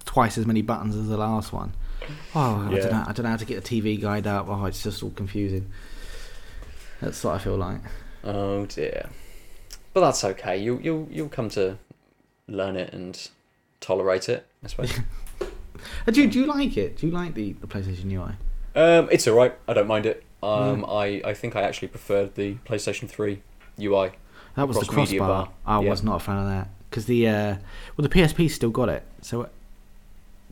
[0.06, 1.74] twice as many buttons as the last one.
[2.34, 3.04] Oh, I don't know.
[3.08, 4.48] I don't know how to get the TV guide up.
[4.50, 5.72] Oh, it's just all confusing.
[7.00, 7.82] That's what I feel like.
[8.24, 9.10] Oh dear,
[9.94, 10.58] but that's okay.
[10.58, 11.78] You you'll you'll come to
[12.48, 13.30] learn it and
[13.80, 14.46] tolerate it.
[14.64, 14.94] I suppose.
[16.08, 16.98] Uh, do, you- do you like it?
[16.98, 18.32] Do you like the, the PlayStation UI?
[18.82, 19.54] um, it's all right.
[19.68, 20.24] I don't mind it.
[20.42, 23.42] Um, I I think I actually preferred the PlayStation Three
[23.80, 24.12] UI.
[24.56, 25.28] That was the crossbar.
[25.28, 25.90] bar, I yeah.
[25.90, 27.56] was not a fan of that because the uh,
[27.98, 29.50] well the PSP still got it, so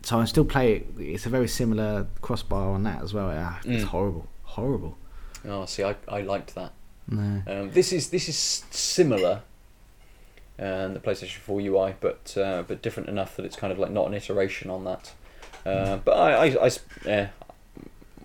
[0.04, 0.88] so I still play it.
[1.00, 3.32] It's a very similar crossbar on that as well.
[3.34, 3.88] Ah, it's Mm.
[3.88, 4.98] horrible, horrible.
[5.48, 6.74] Oh, see, I, I liked that.
[7.08, 9.42] No, Um, this is this is similar,
[10.60, 13.92] um, the PlayStation Four UI, but uh, but different enough that it's kind of like
[13.92, 15.14] not an iteration on that.
[15.66, 16.72] Uh, but I I, I
[17.06, 17.30] yeah,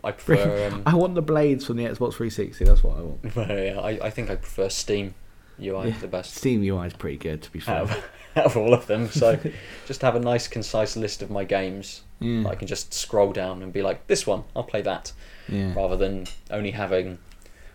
[0.04, 0.68] I prefer.
[0.72, 2.64] Um, I want the blades from the Xbox 360.
[2.64, 3.20] That's what I want.
[3.36, 5.14] yeah, I, I think I prefer Steam
[5.60, 5.98] UI Yeah.
[6.00, 7.76] the best Steam UI is pretty good, to be fair.
[7.76, 8.04] out of,
[8.36, 9.08] out of all of them.
[9.08, 9.38] So
[9.86, 12.02] just have a nice concise list of my games.
[12.20, 15.12] yeah, I can just scroll down and be like, this one, I'll play that,
[15.48, 15.72] yeah.
[15.74, 17.18] rather than only having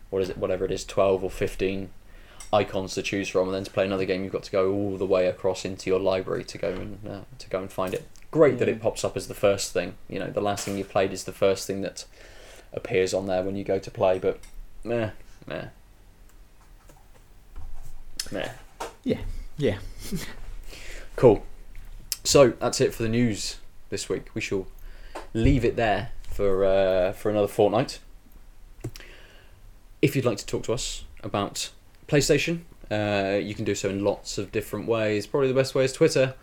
[0.10, 1.89] what is it, whatever it is, twelve or fifteen
[2.54, 4.97] icons to choose from, and then to play another game, you've got to go all
[4.97, 8.08] the way across into your library to go and uh, to go and find it.
[8.32, 9.95] Great that it pops up as the first thing.
[10.08, 12.06] You know, the last thing you've played is the first thing that
[12.72, 14.20] appears on there when you go to play.
[14.20, 14.39] But
[14.84, 15.12] meh,
[15.47, 15.66] meh,
[18.32, 18.49] meh.
[19.04, 19.20] Yeah,
[19.58, 19.78] yeah.
[21.16, 21.45] Cool.
[22.24, 23.58] So that's it for the news
[23.89, 24.34] this week.
[24.34, 24.66] We shall
[25.34, 27.99] leave it there for uh, for another fortnight.
[30.01, 31.70] If you'd like to talk to us about
[32.08, 35.26] PlayStation, uh, you can do so in lots of different ways.
[35.28, 36.36] Probably the best way is Twitter.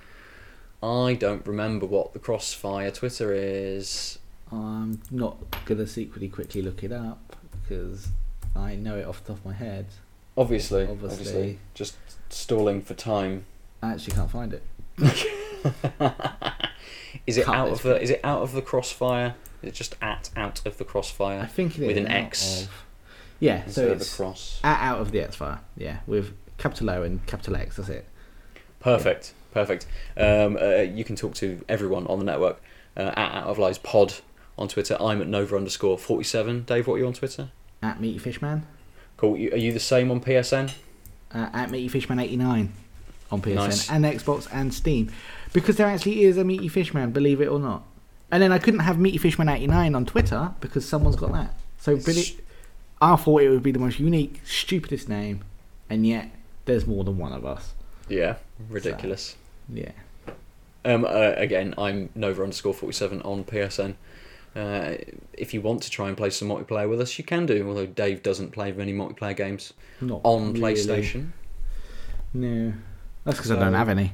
[0.83, 4.19] I don't remember what the Crossfire Twitter is.
[4.51, 5.37] I'm not
[5.67, 8.09] gonna secretly quickly look it up because
[8.57, 9.87] I know it off the top of my head.
[10.37, 11.19] Obviously, Obviously.
[11.19, 11.97] obviously, just
[12.31, 13.45] stalling for time.
[13.83, 14.63] I actually can't find it.
[17.27, 18.01] is it Can't out of the?
[18.01, 19.35] Is it out of the Crossfire?
[19.63, 21.41] Is it just at out of the Crossfire?
[21.41, 22.63] I think it is With an X.
[22.63, 22.71] Of,
[23.41, 24.61] yeah, instead so it's cross.
[24.63, 25.61] at out of the X fire.
[25.77, 27.77] Yeah, with capital O and capital X.
[27.77, 28.07] That's it.
[28.79, 29.87] Perfect, perfect.
[30.17, 32.63] Um, uh, you can talk to everyone on the network
[32.97, 34.15] uh, at Out of Lies Pod
[34.57, 34.97] on Twitter.
[35.01, 36.63] I'm at Nova underscore forty seven.
[36.63, 37.51] Dave, what are you on Twitter?
[37.83, 38.67] At Meaty Fishman.
[39.17, 39.35] Cool.
[39.35, 40.73] Are you the same on PSN?
[41.35, 42.73] uh, at Meaty Fishman eighty nine
[43.31, 43.91] on PSN Nice.
[43.91, 45.11] and Xbox and Steam,
[45.53, 47.85] because there actually is a Meaty Fishman, believe it or not.
[48.33, 51.55] And then I couldn't have Meaty Fishman eighty nine on Twitter because someone's got that.
[51.79, 52.39] So really,
[53.01, 55.45] I thought it would be the most unique, stupidest name,
[55.89, 56.31] and yet
[56.67, 57.75] there's more than one of us.
[58.09, 58.37] Yeah,
[58.69, 59.37] ridiculous.
[59.73, 59.93] Yeah,
[60.85, 63.95] Um, uh, again, I'm Nova underscore forty seven on PSN.
[64.57, 64.97] Uh,
[65.35, 67.69] if you want to try and play some multiplayer with us, you can do.
[67.69, 70.75] Although Dave doesn't play many multiplayer games not on really.
[70.75, 71.31] PlayStation.
[72.35, 72.73] No,
[73.25, 74.13] that's because I don't have any.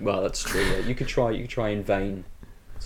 [0.00, 0.62] Well, that's true.
[0.64, 0.78] Yeah.
[0.80, 1.30] You could try.
[1.30, 2.24] You could try in vain.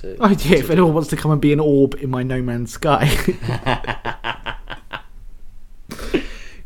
[0.00, 0.54] To, I do.
[0.54, 3.06] If to- anyone wants to come and be an orb in my No Man's Sky,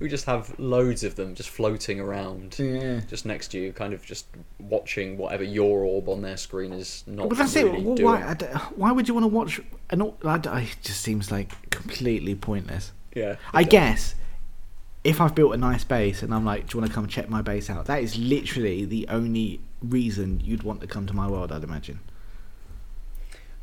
[0.07, 3.01] we just have loads of them just floating around, Yeah.
[3.09, 4.27] just next to you, kind of just
[4.61, 7.29] watching whatever your orb on their screen is not.
[7.29, 7.83] But that's really it.
[7.83, 8.07] Well, doing.
[8.07, 8.35] why,
[8.77, 9.99] why would you want to watch an?
[9.99, 12.93] d- It just seems like completely pointless.
[13.17, 13.35] Yeah.
[13.53, 14.15] I guess
[15.03, 17.29] if I've built a nice base and I'm like, do you want to come check
[17.29, 17.87] my base out?
[17.87, 21.51] That is literally the only reason you'd want to come to my world.
[21.51, 21.99] I'd imagine.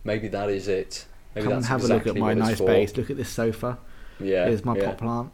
[0.04, 1.06] Maybe that is it.
[1.36, 2.68] Maybe come and have exactly a look at my nice for.
[2.68, 2.98] base.
[2.98, 3.78] Look at this sofa.
[4.20, 4.48] Yeah.
[4.48, 4.88] Here's my yeah.
[4.88, 5.32] pot plant.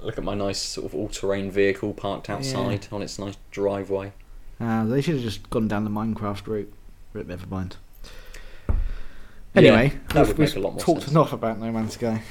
[0.00, 4.12] Look at my nice sort of all-terrain vehicle parked outside on its nice driveway.
[4.60, 6.72] Uh, they should have just gone down the Minecraft route.
[7.12, 7.76] But never mind.
[9.54, 11.12] Anyway, that we've, would make a lot more talked sense.
[11.12, 12.22] enough about No Man's Sky.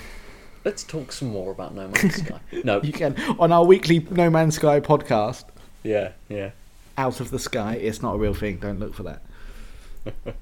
[0.66, 2.40] Let's talk some more about No Man's Sky.
[2.64, 5.46] No, You can on our weekly No Man's Sky podcast.
[5.84, 6.52] yeah, yeah.
[6.98, 8.58] Out of the sky, it's not a real thing.
[8.58, 9.22] Don't look for that.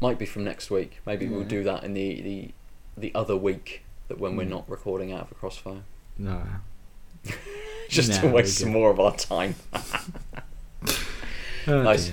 [0.00, 0.98] Might be from next week.
[1.06, 2.50] Maybe we'll do that in the the,
[2.96, 4.50] the other week that when we're Mm.
[4.50, 5.82] not recording out of a crossfire.
[6.18, 6.42] No.
[7.88, 9.54] Just No, to waste some more of our time.
[11.66, 12.12] Oh, Nice.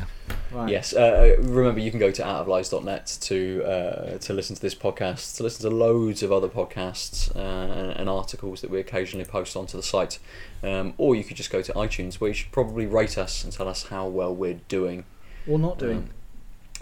[0.52, 0.70] Right.
[0.70, 0.94] Yes.
[0.94, 5.44] Uh, remember, you can go to outoflies.net to uh, to listen to this podcast, to
[5.44, 9.78] listen to loads of other podcasts uh, and, and articles that we occasionally post onto
[9.78, 10.20] the site,
[10.64, 13.52] um, or you could just go to iTunes, where you should probably rate us and
[13.52, 15.06] tell us how well we're doing.
[15.48, 16.10] Or not doing.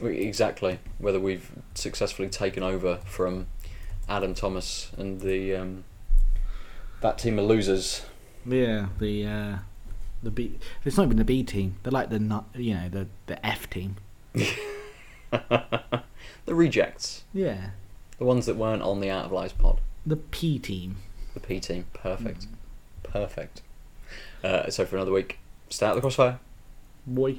[0.01, 3.47] Um, exactly whether we've successfully taken over from
[4.09, 5.83] Adam Thomas and the um,
[7.03, 8.05] that team of losers.
[8.45, 9.57] Yeah, the uh,
[10.23, 10.57] the B.
[10.83, 11.75] It's not even the B team.
[11.83, 13.97] They're like the not, you know, the the F team.
[15.31, 16.03] the
[16.47, 17.69] rejects, Yeah,
[18.17, 19.79] the ones that weren't on the Out of Lies pod.
[20.05, 20.97] the P team.
[21.33, 23.03] The P team, perfect, Mm.
[23.11, 23.61] perfect.
[24.43, 25.39] Uh, so for another week,
[25.69, 26.39] stay out the crossfire.
[27.07, 27.37] Boy.